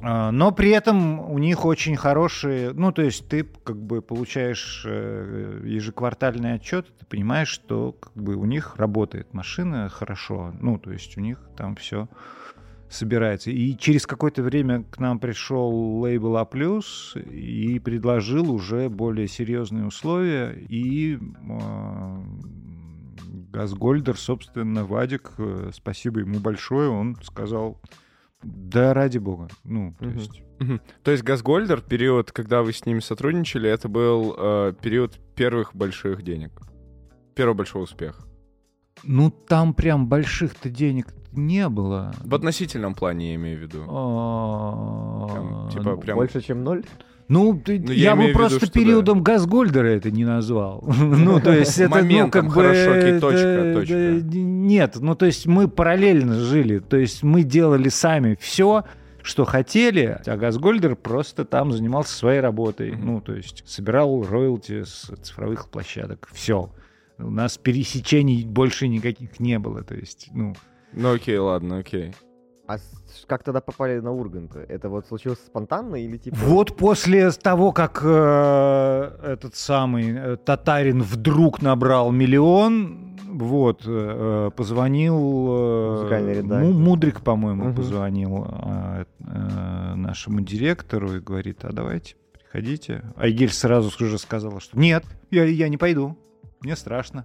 [0.01, 4.85] а, Но при этом у них очень хорошие, ну то есть ты как бы получаешь
[4.87, 10.93] э, ежеквартальный отчет, ты понимаешь, что как бы у них работает машина хорошо, ну то
[10.93, 12.09] есть у них там все
[12.91, 13.51] собирается.
[13.51, 16.49] И через какое-то время к нам пришел лейбл А+,
[17.31, 22.23] и предложил уже более серьезные условия, и э,
[23.53, 27.81] Газгольдер, собственно, Вадик, э, спасибо ему большое, он сказал,
[28.43, 30.17] да ради бога, ну, то Мгм.
[30.19, 30.43] есть...
[30.61, 30.81] Мгм.
[31.05, 36.23] То есть Газгольдер, период, когда вы с ними сотрудничали, это был э, период первых больших
[36.23, 36.51] денег.
[37.37, 38.25] Первого большого успеха.
[39.05, 42.13] Ну, там прям больших-то денег не было.
[42.23, 43.85] В относительном плане я имею в виду.
[43.89, 46.17] А, Прям, типа, ну, прям...
[46.17, 46.85] Больше, чем ноль?
[47.29, 48.73] Ну, Ну, я я бы виду, просто что да.
[48.73, 50.83] периодом Газгольдера это не назвал.
[50.99, 52.51] Ну, то есть это, ну, Моментом как бы...
[52.53, 54.39] хорошо, окей, точка, точка.
[54.39, 56.79] Нет, ну, то есть мы параллельно жили.
[56.79, 58.85] То есть мы делали сами все,
[59.23, 62.93] что хотели, а Газгольдер просто там занимался своей работой.
[62.93, 63.07] Мгм.
[63.07, 66.29] Ну, то есть собирал роялти с цифровых площадок.
[66.33, 66.71] Все.
[67.19, 69.83] У нас пересечений больше никаких не было.
[69.83, 70.55] То есть, ну,
[70.93, 72.15] Ну окей, ладно, окей.
[72.67, 72.77] А
[73.27, 74.55] как тогда попали на Ургант?
[74.57, 76.37] Это вот случилось спонтанно или типа...
[76.41, 86.07] Вот после того, как э, этот самый э, татарин вдруг набрал миллион, вот, э, позвонил...
[86.11, 86.63] э, редактор.
[86.65, 87.75] Му- Мудрик, по-моему, Мгм.
[87.77, 93.03] позвонил э, э, нашему директору и говорит, а давайте, приходите.
[93.17, 96.19] Айгель сразу же сказала, что нет, я, я не пойду,
[96.61, 97.25] мне страшно.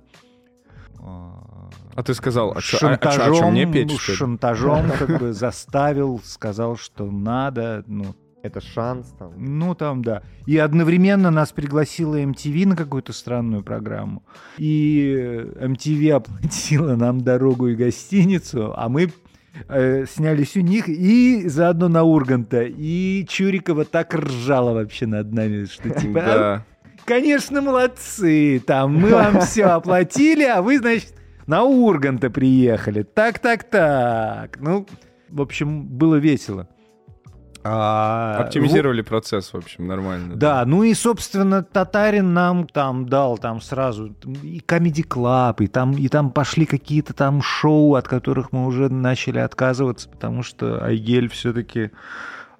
[1.96, 4.18] А, ты сказал, а чё- а- а а чё, мне петь, что ли?
[4.18, 9.32] шантажом как бы заставил, сказал, что надо, ну, Это шанс там.
[9.38, 10.22] ну, там, да.
[10.48, 14.24] И одновременно нас пригласила MTV на какую-то странную программу.
[14.58, 19.14] И MTV оплатила нам дорогу и гостиницу, а мы
[19.70, 22.64] э, снялись у них и заодно на Урганта.
[22.64, 26.66] И Чурикова так ржала вообще над нами, что типа, «А, Да.
[27.06, 31.14] конечно, молодцы, там, мы вам все оплатили, а вы, значит,
[31.48, 33.04] на Урганта приехали.
[33.04, 34.58] Так, так, так.
[34.60, 34.86] Ну,
[35.30, 36.68] в общем, было весело.
[37.66, 40.36] А, Оптимизировали процесс, в общем, нормально.
[40.36, 44.14] да, ну и, собственно, Татарин нам там дал там сразу
[44.44, 48.90] и Comedy Club, и там, и там пошли какие-то там шоу, от которых мы уже
[48.90, 51.92] начали отказываться, потому что Айгель все-таки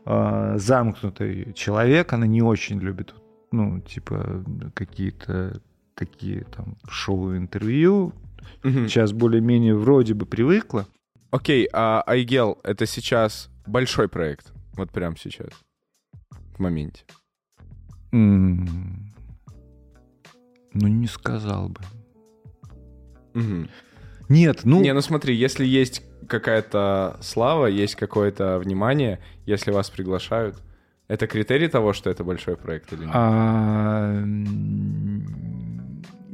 [0.06, 3.14] замкнутый человек, она не очень любит,
[3.52, 5.62] ну, типа, какие-то
[5.96, 8.14] такие там шоу-интервью.
[8.64, 8.88] Мгм.
[8.88, 10.88] Сейчас более-менее вроде бы привыкла.
[11.32, 14.52] Окей, а Айгел— это сейчас большой проект?
[14.74, 15.50] Вот прямо сейчас?
[16.56, 17.04] В моменте.
[18.12, 19.10] М,
[20.74, 21.82] Ну, не сказал бы.
[23.34, 23.70] Мгм.
[24.30, 24.82] Нет, ну...
[24.82, 30.56] Не, ну смотри, если есть какая-то слава, есть какое-то внимание, если вас приглашают,
[31.08, 33.12] это критерий того, что это большой проект или нет?
[33.14, 34.24] А,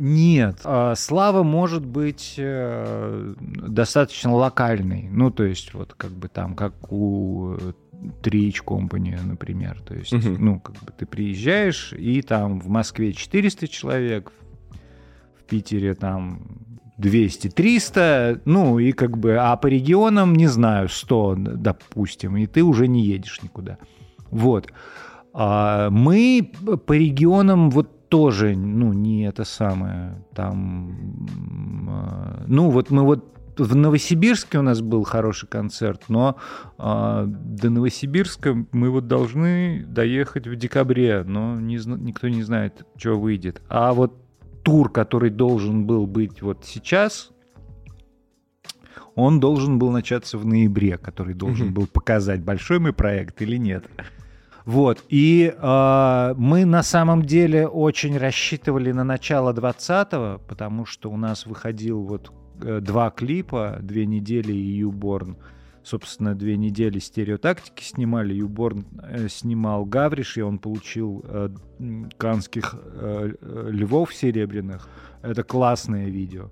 [0.01, 0.61] Нет.
[0.63, 5.09] А, Слава может быть э, достаточно локальной.
[5.11, 7.73] Ну, то есть, вот как бы там, как у э,
[8.21, 9.81] Трич Company, например.
[9.85, 10.37] То есть, Мгм.
[10.39, 14.31] ну, как бы ты приезжаешь, и там в Москве 400 человек,
[15.37, 16.43] в Питере там
[16.97, 22.87] 200-300, ну, и как бы, а по регионам, не знаю, 100, допустим, и ты уже
[22.87, 23.77] не едешь никуда.
[24.31, 24.71] Вот.
[25.33, 26.51] А мы
[26.85, 31.27] по регионам вот тоже, ну, не это самое, там,
[31.89, 36.37] а, ну, вот мы вот в Новосибирске у нас был хороший концерт, но
[36.77, 43.19] а, до Новосибирска мы вот должны доехать в декабре, но не никто не знает, что
[43.19, 43.61] выйдет.
[43.67, 44.13] А вот
[44.63, 47.31] тур, который должен был быть вот сейчас,
[49.15, 51.73] он должен был начаться в ноябре, который должен Мгм.
[51.75, 53.83] был показать, большой мы проект или нет.
[54.69, 61.17] Вот, и э, мы на самом деле очень рассчитывали на начало 20-го, потому что у
[61.17, 62.31] нас выходил вот
[62.61, 65.37] э, два клипа, две недели и Юборн.
[65.81, 68.35] Собственно, две недели стереотактики снимали.
[68.35, 71.49] Юборн э, снимал Гавриш, и он получил э,
[72.17, 74.87] канских э, э, львов серебряных.
[75.23, 76.51] Это классное видео.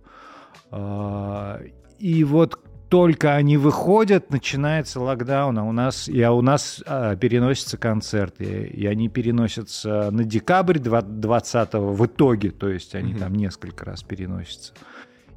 [0.72, 1.62] А,
[2.00, 7.16] И вот только они выходят, начинается локдаун, а у нас, и, а у нас а,
[7.16, 13.20] переносятся концерты, и они переносятся на декабрь 20 в итоге, то есть они Мгм.
[13.20, 14.74] там несколько раз переносятся.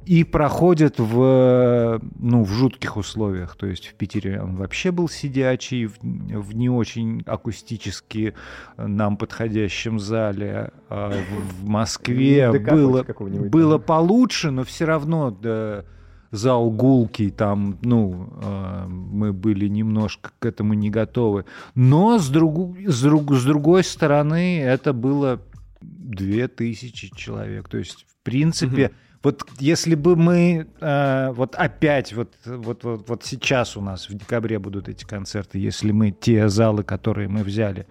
[0.05, 3.55] И проходят в, ну, в жутких условиях.
[3.55, 8.33] То есть в Питере он вообще был сидячий, в, в не очень акустически
[8.77, 10.71] нам подходящем зале.
[10.89, 15.85] А в, в Москве было, было получше, но все равно да,
[16.31, 21.45] зал гулкий, там, ну, э, мы были немножко к этому не готовы.
[21.75, 25.39] Но с, другу- с, друг- с другой стороны, это было
[25.81, 27.67] 2000 человек.
[27.69, 28.91] То есть, в принципе,
[29.23, 34.13] вот если бы мы э, вот опять вот, вот, вот, вот сейчас у нас в
[34.15, 37.85] декабре будут эти концерты, если мы те залы, которые мы взяли,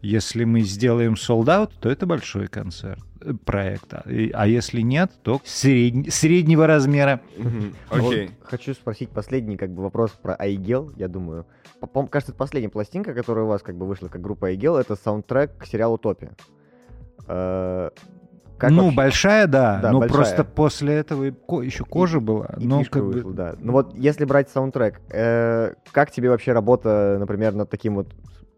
[0.00, 3.94] если мы сделаем sold out, то это большой концерт э, проект.
[3.94, 7.20] А, если нет, то средь- среднего размера.
[7.36, 7.74] Мгм.
[7.90, 8.30] Вот Окей.
[8.42, 11.46] хочу спросить последний как бы вопрос про Айгел, я думаю.
[11.80, 14.76] По- по- кажется, это последняя пластинка, которая у вас как бы вышла как группа Айгел,
[14.76, 16.28] это саундтрек к сериалу Топи.
[18.58, 19.80] Как ну, вообще- большая, да.
[19.82, 20.16] Да, но большая.
[20.16, 22.54] просто после этого и ко- еще кожа была.
[22.58, 23.54] И но как бы- вышла, да.
[23.58, 28.08] Ну вот, если брать саундтрек, э, как тебе вообще работа, например, над таким вот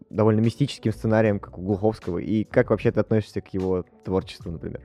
[0.09, 4.81] довольно мистическим сценарием, как у Глуховского, и как вообще ты относишься к его творчеству, например?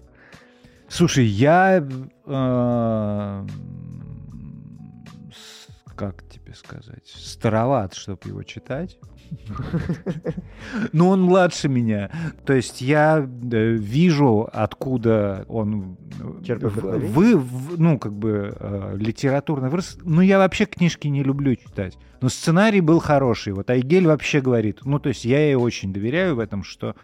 [0.89, 1.87] Слушай, я...
[2.25, 3.45] э,
[5.95, 7.05] как тебе сказать?
[7.05, 8.97] Староват, чтобы его читать.
[10.93, 12.11] Но он младше меня.
[12.45, 15.97] То есть я э, вижу, откуда он
[16.47, 17.41] э, вы,
[17.77, 19.97] ну, как бы э, литературно вырос.
[20.03, 21.97] Ну, я вообще книжки не люблю читать.
[22.21, 23.53] Но сценарий был хороший.
[23.53, 26.95] Вот Айгель вообще говорит, ну, то есть я ей очень доверяю в этом, что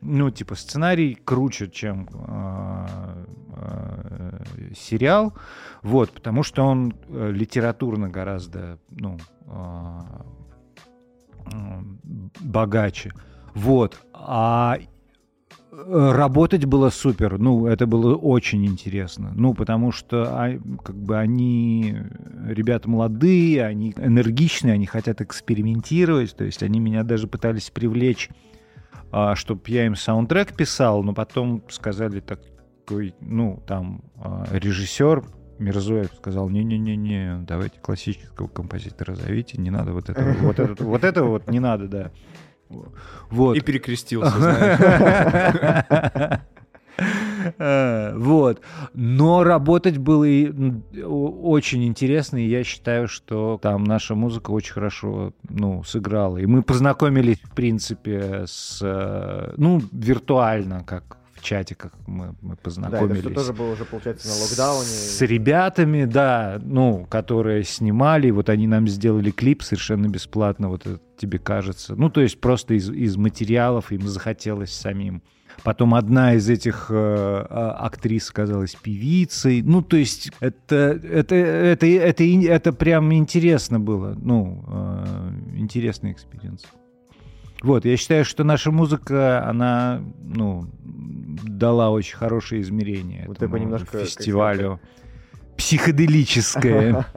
[0.00, 3.24] ну, типа, сценарий круче, чем э,
[3.58, 5.34] э, сериал,
[5.82, 10.00] вот, потому что он э, литературно гораздо, ну, э,
[12.40, 13.12] богаче.
[13.54, 14.00] Вот.
[14.12, 17.38] А э, работать было супер.
[17.38, 19.32] Ну, это было очень интересно.
[19.34, 21.96] Ну, потому что а, как бы они
[22.46, 26.36] ребята молодые, они энергичные, они хотят экспериментировать.
[26.36, 28.28] То есть они меня даже пытались привлечь,
[29.34, 32.20] чтобы я им саундтрек писал, но потом сказали
[32.88, 35.22] такой, ну, там а, режиссер
[35.58, 41.24] Мирзоев сказал, не-не-не-не, давайте классического композитора зовите, не надо вот этого, вот это, вот это
[41.24, 42.10] вот не надо, да.
[43.28, 43.56] Вот.
[43.56, 46.40] И перекрестился, знаешь.
[48.14, 48.62] Вот.
[48.94, 50.50] Но работать было и,
[51.04, 56.38] очень интересно, и я считаю, что там наша музыка очень хорошо ну, сыграла.
[56.38, 58.80] И мы познакомились, в принципе, с...
[58.82, 63.34] э, Ну, виртуально, как в чатиках мы, мы Да, это познакомились.
[63.34, 64.86] тоже было уже, получается, на локдауне.
[64.86, 71.00] С ребятами, да, ну, которые снимали, вот они нам сделали клип совершенно бесплатно, вот это
[71.16, 71.94] тебе кажется.
[71.94, 75.22] Ну, то есть просто из, из материалов им захотелось самим.
[75.64, 79.62] Потом одна из этих э, а, актрис оказалась певицей.
[79.62, 84.16] Ну, то есть это, это, это, это, это прям интересно было.
[84.20, 86.64] Ну, э, интересный experience.
[87.62, 93.98] Вот, я считаю, что наша музыка, она, ну, дала очень хорошее измерение Вот этому немножко,
[93.98, 94.80] фестивалю.
[95.56, 97.04] Психоделическое.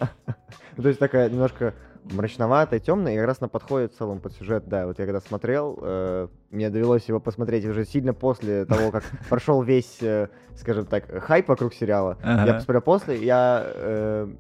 [0.78, 1.74] Ну, То есть такая немножко
[2.06, 5.20] мрачноватая, темная, и как раз на подходе в целом под сюжет, да, вот я когда
[5.20, 10.86] смотрел, э, мне довелось его посмотреть уже сильно после того, как прошел весь, э, скажем
[10.86, 12.18] так, хайп вокруг сериала.
[12.24, 14.34] Я посмотрел после, я э,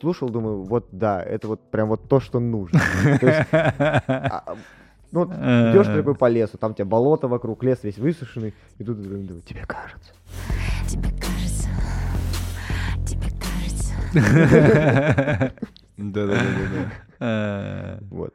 [0.00, 2.80] слушал, думаю, вот да, это вот прям вот то, что нужно.
[3.20, 3.48] То есть,
[5.12, 8.54] ну, вот идешь ты такой по лесу, там у тебя болото вокруг, лес весь высушенный,
[8.78, 10.12] и тут думаешь, тебе кажется.
[10.88, 11.68] Тебе кажется,
[13.06, 13.92] тебе кажется.
[15.96, 16.92] Да-да-да.
[17.20, 18.34] Э, Вот.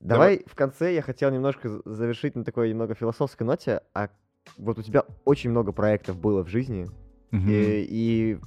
[0.00, 3.80] Давай в конце я хотел немножко завершить на такой немного философской ноте.
[3.92, 4.08] А
[4.56, 6.86] вот у тебя очень много проектов было в жизни,
[7.90, 8.38] и,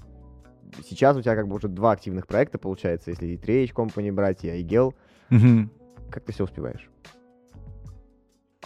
[0.88, 4.46] сейчас у тебя как бы уже два активных проекта получается, если и Трейч Company брать,
[4.46, 4.96] и Айгел.
[6.10, 6.90] Как ты все успеваешь?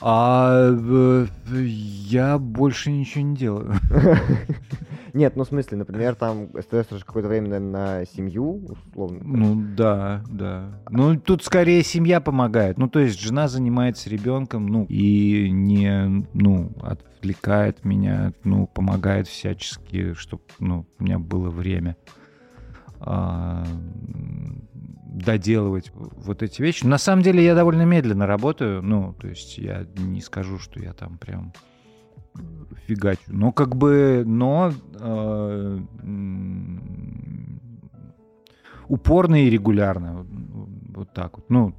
[0.02, 1.28] А э,
[1.66, 3.74] я больше ничего не делаю.
[5.14, 9.20] Нет, ну в смысле, например, там остается же какое-то время наверное, на семью, условно.
[9.24, 10.82] Ну да, да.
[10.90, 12.80] Ну тут скорее семья помогает.
[12.80, 20.14] Ну то есть жена занимается ребенком, ну и не, ну отвлекает меня, ну помогает всячески,
[20.14, 21.96] чтобы, ну у меня было время
[23.00, 23.64] а,
[25.14, 26.86] доделывать вот эти вещи.
[26.86, 30.94] На самом деле я довольно медленно работаю, ну то есть я не скажу, что я
[30.94, 31.54] там прям
[32.88, 33.22] фигачу.
[33.28, 35.80] Но как бы, но э,
[38.88, 40.18] упорно и регулярно.
[40.18, 40.28] Вот,
[40.96, 41.50] вот так вот.
[41.50, 41.76] Ну,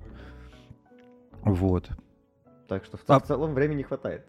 [1.42, 1.88] вот.
[2.68, 4.24] Так что в, А- в целом времени хватает.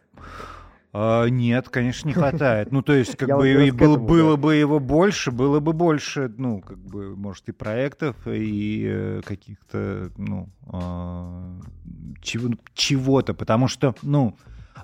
[0.98, 2.72] А, нет, конечно, не хватает.
[2.72, 4.42] Ну, то есть, как бы и было, этому, было да.
[4.42, 10.10] бы его больше, было бы больше, ну, как бы, может, и проектов, и э, каких-то,
[10.16, 11.60] ну, а,
[12.22, 14.38] чего, чего-то, потому что, ну,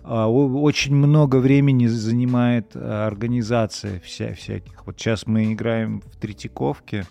[0.03, 4.85] а, очень много времени занимает а, организация вся, всяких.
[4.85, 7.05] Вот сейчас мы играем в Третьяковке,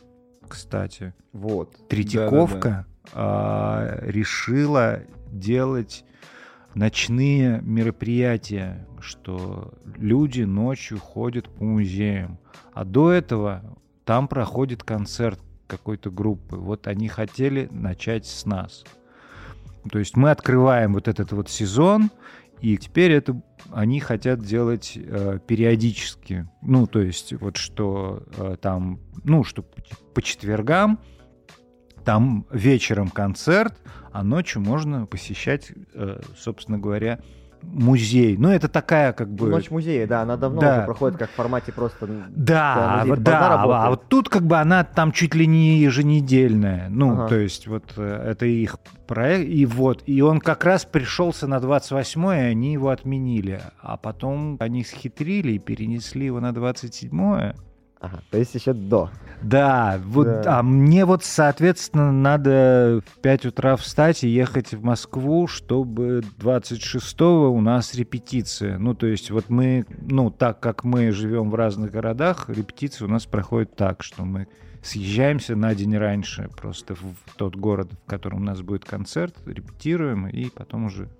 [0.46, 1.14] кстати.
[1.32, 1.88] Вот.
[1.88, 5.00] Третьяковка а, решила
[5.32, 6.04] делать
[6.74, 12.38] ночные мероприятия, что люди ночью ходят по музеям.
[12.72, 13.62] А до этого
[14.04, 16.56] там проходит концерт какой-то группы.
[16.56, 18.84] Вот они хотели начать с нас.
[19.90, 22.10] То есть мы открываем вот этот вот сезон,
[22.60, 23.40] и теперь это
[23.72, 26.48] они хотят делать э, периодически.
[26.60, 30.98] Ну, то есть вот что э, там, ну, что по- четвергам
[32.04, 33.74] там вечером концерт,
[34.12, 37.20] а ночью можно посещать, э, собственно говоря,
[37.62, 38.36] музей.
[38.38, 39.48] Ну, это такая как бы...
[39.48, 40.76] Ночь музея, да, она давно Да.
[40.78, 42.06] уже проходит как в формате просто...
[42.30, 46.88] Да, Да, да, а- вот тут как бы она там чуть ли не еженедельная.
[46.88, 47.28] Ну, Ага.
[47.28, 49.48] то есть вот э, это их проект.
[49.50, 53.60] И вот, и он как раз пришелся на 28-е, и они его отменили.
[53.80, 57.54] А потом они схитрили и перенесли его на 27-е.
[58.00, 59.10] Ага, то есть еще до.
[59.42, 60.58] Да, вот, Да.
[60.58, 67.52] а мне вот, соответственно, надо в 5 утра встать и ехать в Москву, чтобы 26-го
[67.52, 68.78] у нас репетиция.
[68.78, 73.10] Ну, то есть вот мы, ну, так как мы живем в разных городах, репетиция у
[73.10, 74.46] нас проходит так, что мы
[74.82, 80.26] съезжаемся на день раньше просто в тот город, в котором у нас будет концерт, репетируем,
[80.26, 81.10] и потом уже,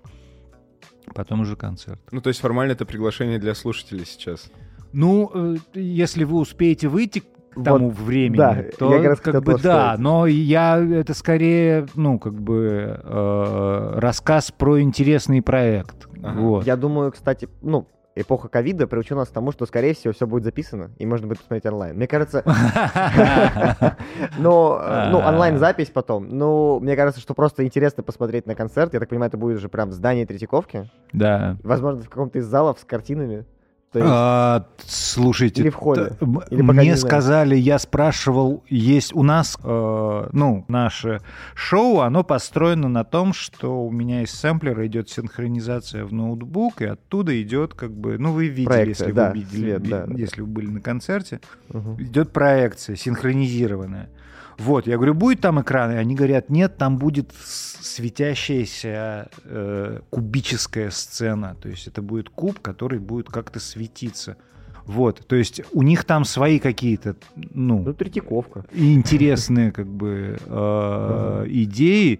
[1.13, 2.01] потом уже концерт.
[2.11, 4.49] Ну, то есть формально это приглашение для слушателей сейчас.
[4.93, 9.43] Ну, э, если вы успеете выйти к тому времени, да, то я как раз как
[9.43, 9.99] бы да, сказать.
[9.99, 16.07] но я это скорее, ну, как бы э, рассказ про интересный проект.
[16.23, 16.39] Ага.
[16.39, 16.65] Вот.
[16.65, 20.43] Я думаю, кстати, ну, эпоха ковида приучила нас к тому, что, скорее всего, все будет
[20.43, 21.95] записано, и можно будет посмотреть онлайн.
[21.95, 22.43] Мне кажется,
[24.37, 25.29] но, э, ну, А.
[25.29, 26.29] онлайн-запись потом.
[26.29, 28.93] Ну, мне кажется, что просто интересно посмотреть на концерт.
[28.93, 30.89] Я так понимаю, это будет уже прям в здании Третьяковки.
[31.13, 31.57] Да.
[31.63, 33.45] Возможно, в каком-то из залов с картинами.
[33.93, 36.13] Есть, А, слушайте, Или в холле,
[36.49, 41.19] или мне сказали, я спрашивал, есть у нас, э, ну, наше
[41.55, 46.85] шоу, оно построено на том, что у меня из сэмплера идет синхронизация в ноутбук, и
[46.85, 50.15] оттуда идет как бы, ну, вы видели, Проекция, если да, вы видели, свет, да, да.
[50.15, 52.01] если вы были на концерте, мгм.
[52.01, 54.09] идет проекция синхронизированная.
[54.57, 55.91] Вот, я говорю, будет там экран?
[55.91, 57.31] И они говорят, нет, там будет
[58.11, 61.55] светящаяся э, кубическая сцена.
[61.61, 64.37] То есть это будет куб, который будет как-то светиться.
[64.85, 68.65] Вот, то есть у них там свои какие-то, Ну, ну, Третьяковка.
[68.73, 72.19] интересные как бы э, идеи,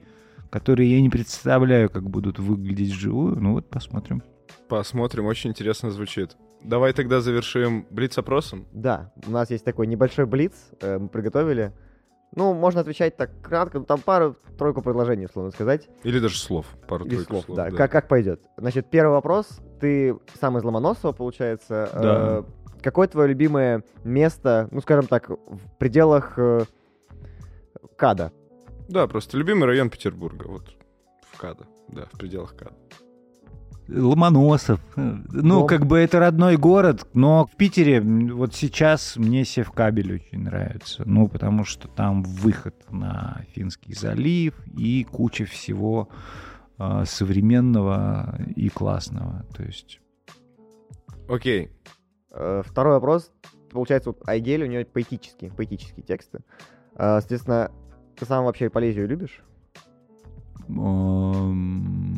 [0.51, 3.35] которые я не представляю, как будут выглядеть вживую.
[3.39, 4.21] Ну вот, посмотрим.
[4.67, 6.37] Посмотрим, очень интересно звучит.
[6.63, 8.67] Давай тогда завершим блиц-опросом.
[8.71, 11.73] Да, у нас есть такой небольшой блиц, э, мы приготовили.
[12.35, 15.89] Ну, можно отвечать так кратко, ну, там пару-тройку предложений, условно сказать.
[16.03, 16.65] Или даже слов.
[16.87, 17.57] Пару-тройку слов, слов.
[17.57, 17.71] да.
[17.71, 18.41] Как, как пойдет.
[18.57, 19.47] Значит, первый вопрос.
[19.81, 21.89] Ты сам из Ломоносова, получается.
[21.93, 22.39] Да.
[22.39, 22.43] Э,
[22.81, 26.65] какое твое любимое место, ну, скажем так, в пределах э,
[27.97, 28.31] КАДа?
[28.87, 30.47] Да, просто любимый район Петербурга.
[30.47, 30.69] Вот
[31.31, 31.65] в Кадо.
[31.87, 32.75] Да, в пределах Кадо.
[33.93, 34.80] Ломоносов.
[34.95, 40.39] Ну, Лом- как бы это родной город, но в Питере вот сейчас мне Севкабель очень
[40.39, 41.03] нравится.
[41.05, 46.09] Ну, потому что там выход на Финский залив и куча всего
[46.77, 49.45] а, современного и классного.
[49.55, 49.99] То есть...
[51.27, 51.72] Окей.
[52.31, 53.31] Э, второй вопрос.
[53.69, 56.39] Получается, вот Айгель, у нее поэтические, поэтические тексты.
[56.95, 57.72] Э, соответственно,
[58.18, 59.43] ты сам вообще поэзию любишь?
[60.77, 62.10] эм,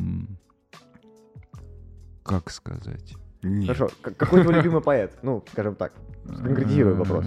[2.23, 3.15] Как сказать?
[3.41, 3.75] Нет.
[3.75, 3.89] Хорошо.
[4.01, 5.17] Какой твой любимый поэт?
[5.21, 5.93] Ну, скажем так.
[6.25, 7.25] Сконкретизируй вопрос.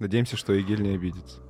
[0.00, 1.40] Надеемся, что Игель не обидится.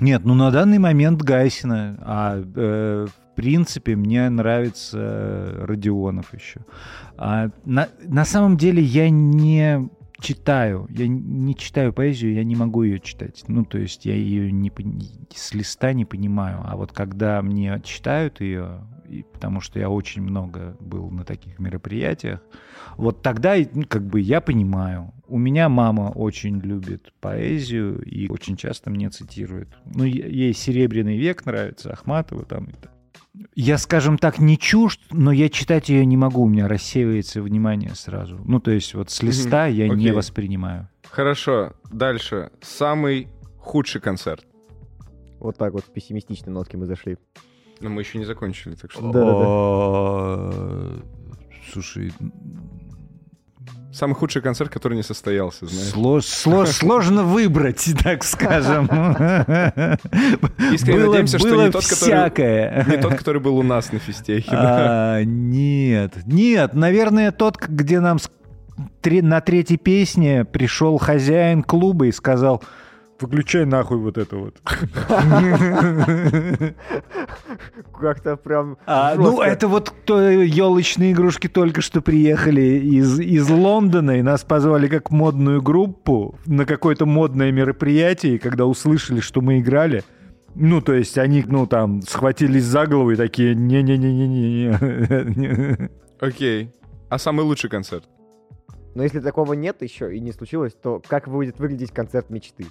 [0.00, 1.96] Нет, ну на данный момент Гайсина.
[2.00, 6.60] А э, в принципе мне нравится Родионов еще.
[7.16, 9.88] А, на, на самом деле я не
[10.22, 13.44] читаю, я не читаю поэзию, я не могу ее читать.
[13.48, 14.72] Ну, то есть я ее не,
[15.34, 16.62] с листа не понимаю.
[16.64, 21.58] А вот когда мне читают ее, и потому что я очень много был на таких
[21.58, 22.40] мероприятиях,
[22.96, 25.12] вот тогда ну, как бы я понимаю.
[25.26, 29.68] У меня мама очень любит поэзию и очень часто мне цитирует.
[29.84, 32.64] Ну, ей «Серебряный век» нравится, Ахматова там.
[32.66, 32.92] и так.
[33.54, 37.94] Я, скажем так, не чужд, но я читать ее не могу, у меня рассеивается внимание
[37.94, 38.40] сразу.
[38.44, 40.12] Ну, то есть вот с листа я не окей.
[40.12, 40.88] воспринимаю.
[41.10, 42.50] Хорошо, дальше.
[42.60, 43.28] Самый
[43.58, 44.44] худший концерт.
[45.38, 47.16] Вот так вот пессимистичной нотки мы зашли.
[47.80, 49.10] Но мы еще не закончили, так что...
[49.10, 49.44] Да-да-да.
[49.46, 51.02] О,
[51.72, 52.12] Слушай,
[53.92, 55.92] Самый худший концерт, который не состоялся, знаешь.
[55.92, 58.86] сло- сло- сложно выбрать, так скажем.
[60.72, 61.96] Искренне Было- надеемся, что не тот, который...
[61.96, 62.86] всякое.
[62.88, 64.50] Не тот, который был у нас на физтехе.
[64.50, 65.16] да.
[65.16, 68.18] А, Нет, нет, наверное, тот, где нам
[69.02, 72.62] три- на третьей песне пришел хозяин клуба и сказал,
[73.22, 74.56] выключай нахуй вот это вот.
[77.98, 84.18] Как-то прям А, ну, это вот кто елочные игрушки только что приехали из, из Лондона,
[84.18, 89.60] и нас позвали как модную группу на какое-то модное мероприятие, и когда услышали, что мы
[89.60, 90.02] играли,
[90.54, 95.88] ну, то есть они, ну, там, схватились за голову и такие, не-не-не-не-не.
[96.20, 96.70] Окей.
[97.08, 98.04] А самый лучший концерт?
[98.94, 102.66] Но если такого нет еще и не случилось, то как будет выглядеть концерт мечты?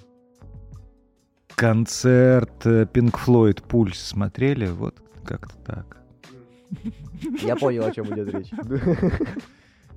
[1.54, 4.66] Концерт э, Pink Floyd Пульс смотрели?
[4.66, 5.96] Вот как-то так.
[7.42, 8.50] Я понял, о чем идет речь.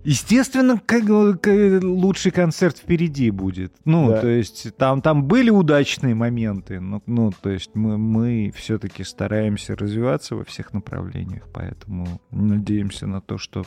[0.04, 3.74] Естественно, как, бы, к- лучший концерт впереди будет.
[3.86, 4.22] Ну, Да.
[4.22, 9.76] то есть там, там были удачные моменты, но, ну, то есть мы, мы все-таки стараемся
[9.76, 13.66] развиваться во всех направлениях, поэтому надеемся на то, что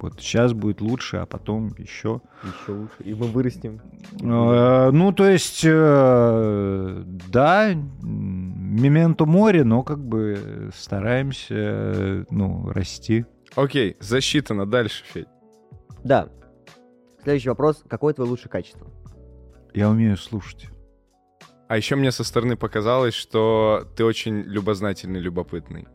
[0.00, 2.20] вот сейчас будет лучше, а потом еще.
[2.42, 2.94] Еще лучше.
[3.04, 3.80] И мы вырастем.
[4.20, 7.72] Э, Ну, то есть, э, да,
[8.02, 13.24] мементо море, но как бы стараемся, э, ну, расти.
[13.54, 14.66] Окей, засчитано.
[14.66, 15.28] Дальше, Федь.
[16.02, 16.28] Да.
[17.22, 17.84] Следующий вопрос.
[17.88, 18.88] Какое твое лучшее качество?
[19.74, 20.68] Я умею слушать.
[21.68, 25.86] А еще мне со стороны показалось, что ты очень любознательный, любопытный.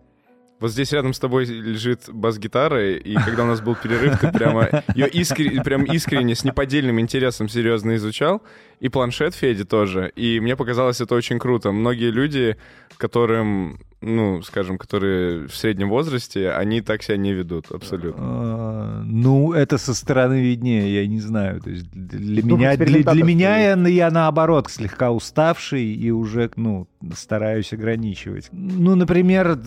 [0.59, 4.83] Вот здесь рядом с тобой лежит бас-гитара, и когда у нас был перерыв, ты прямо
[4.95, 8.41] ее искренне, прям искренне, с неподдельным интересом серьезно изучал.
[8.79, 10.11] И планшет Феди тоже.
[10.15, 11.71] И мне показалось это очень круто.
[11.71, 12.57] Многие люди,
[12.97, 18.23] которым, ну, скажем, которые в среднем возрасте, они так себя не ведут абсолютно.
[18.23, 21.59] А, Ну, это со стороны виднее, я не знаю.
[21.61, 26.51] То есть для Ну, меня, для, для меня я, я наоборот слегка уставший и уже,
[26.55, 28.49] ну, стараюсь ограничивать.
[28.51, 29.57] Ну, например,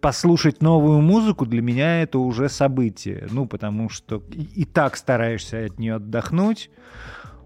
[0.00, 3.26] послушать новую музыку для меня это уже событие.
[3.32, 4.22] Ну, потому что
[4.56, 6.70] и так стараешься от нее отдохнуть.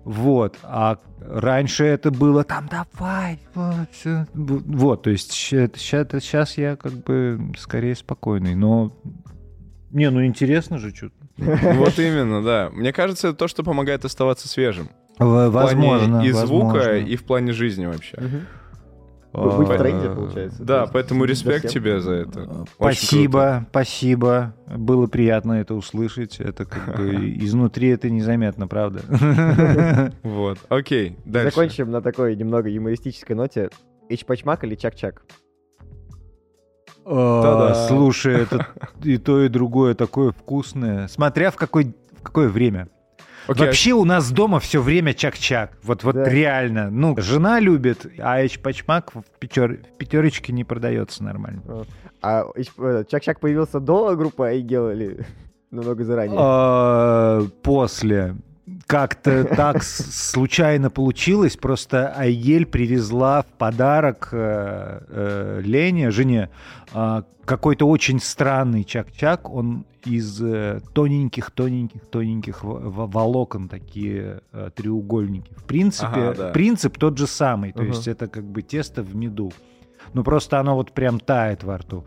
[0.06, 4.24] Вот, а раньше это было там давай, вот, всё».
[4.34, 8.92] вот, то есть сейчас я как бы скорее спокойный, но
[9.90, 11.14] не, ну интересно же что-то.
[11.74, 12.70] Вот именно, да.
[12.72, 14.90] Мне кажется, это то, что помогает оставаться свежим.
[15.18, 16.22] В плане Возможно.
[16.22, 16.90] и звука, возможно.
[16.98, 18.16] и в плане жизни вообще.
[18.20, 18.40] Ну,
[19.36, 20.62] Быть в А, тренде, получается.
[20.64, 22.44] Да, поэтому респект тебе за это.
[22.44, 22.64] Круто.
[22.74, 24.54] Спасибо, спасибо.
[24.66, 26.40] Было приятно это услышать.
[26.40, 29.02] Это как бы изнутри это незаметно, правда?
[30.22, 31.50] Вот, окей, дальше.
[31.54, 33.70] Закончим на такой немного юмористической ноте.
[34.08, 35.22] Ичпачмак или чак-чак?
[37.04, 38.66] А, Слушай, это
[39.02, 41.08] и то, и другое такое вкусное.
[41.08, 42.88] Смотря в какой в какое время.
[43.48, 45.72] Окей, Вообще у нас дома все время чак-чак.
[45.82, 46.24] Вот, вот Да.
[46.28, 46.90] реально.
[46.90, 51.62] Ну, жена любит, а эчпачмак в, пятер- в пятерочке не продается нормально.
[52.22, 55.24] А Ич- э, чак-чак появился до группы Айгел или
[55.70, 56.36] намного заранее?
[56.40, 58.34] А, После.
[58.88, 61.56] Как-то так случайно получилось.
[61.56, 66.50] Просто Айгель привезла в подарок э, э, Лене, жене,
[66.92, 69.48] а, какой-то очень странный чак-чак.
[69.48, 70.40] Он из
[70.94, 75.52] тоненьких-тоненьких-тоненьких волокон, такие э, треугольники.
[75.56, 76.48] В принципе, Ага, да.
[76.50, 77.72] принцип тот же самый.
[77.72, 77.88] То Ага.
[77.88, 79.52] есть это как бы тесто в меду.
[80.14, 82.04] Ну, просто оно вот прям тает во рту.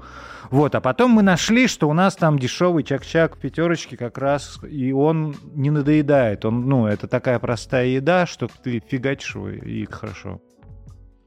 [0.49, 4.59] Вот, а потом мы нашли, что у нас там дешевый чак-чак в пятерочке как раз,
[4.63, 6.43] и он не надоедает.
[6.45, 10.41] Он, ну, это такая простая еда, что ты фигачишь его, и хорошо.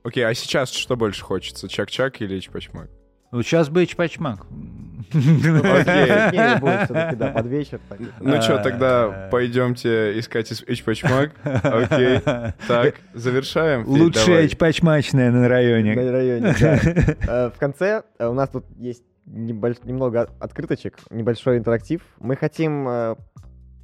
[0.03, 2.91] окей, а сейчас что больше хочется, чак-чак или чпачмак?
[3.33, 4.47] Ну, сейчас бы чпачмак.
[5.11, 7.81] Позднее будет все-таки, да, под вечер.
[8.21, 11.33] Ну что, А, тогда пойдемте искать чпачмак.
[11.45, 13.85] Окей, так, завершаем.
[14.13, 14.49] Давай.
[14.49, 15.95] чпачмачная на районе.
[15.95, 16.79] На районе, да.
[17.29, 22.03] Э, В конце э, у нас тут есть небольш- немного открыточек, небольшой интерактив.
[22.21, 23.17] Мы хотим э,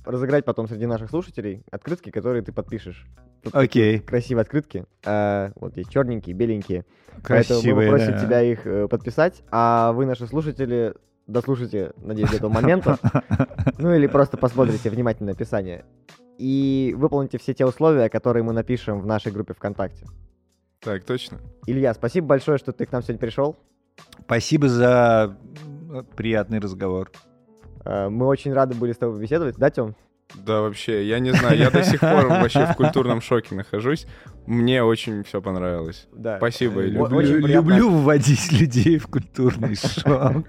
[0.05, 3.07] разыграть потом среди наших слушателей открытки, которые ты подпишешь.
[3.53, 3.99] Окей.
[4.01, 4.85] красивые открытки.
[5.05, 6.85] Э, Вот есть черненькие, беленькие.
[7.27, 8.21] Поэтому мы попросим да.
[8.21, 10.95] тебя их э, подписать, а вы, наши слушатели,
[11.27, 12.99] дослушайте, надеюсь, до этого момента.
[13.81, 15.85] Ну или просто посмотрите внимательно описание.
[16.37, 20.05] И выполните все те условия, которые мы напишем в нашей группе ВКонтакте.
[20.81, 21.39] Так, точно.
[21.67, 23.57] Илья, спасибо большое, что ты к нам сегодня пришел.
[24.21, 25.37] Спасибо за
[26.17, 27.11] приятный разговор.
[27.85, 29.57] Э, Мы очень рады были с тобой побеседовать.
[29.57, 29.95] Да, Тём?
[30.35, 34.07] Да, вообще, я не знаю, я до сих пор вообще в культурном шоке нахожусь.
[34.47, 36.07] Мне очень все понравилось.
[36.13, 36.39] Да.
[36.39, 36.83] Спасибо.
[36.83, 40.47] Люблю- люблю вводить людей в культурный шок.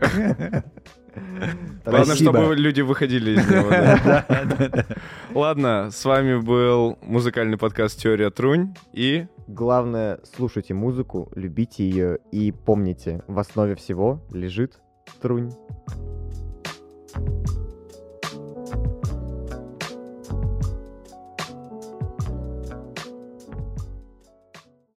[1.85, 3.69] Главное, чтобы люди выходили из него.
[3.69, 4.85] да.
[5.33, 12.51] Ладно, с вами был музыкальный подкаст «Теория Трунь» и Главное, слушайте музыку, любите ее и
[12.51, 14.79] помните, в основе всего лежит
[15.23, 15.51] трунь.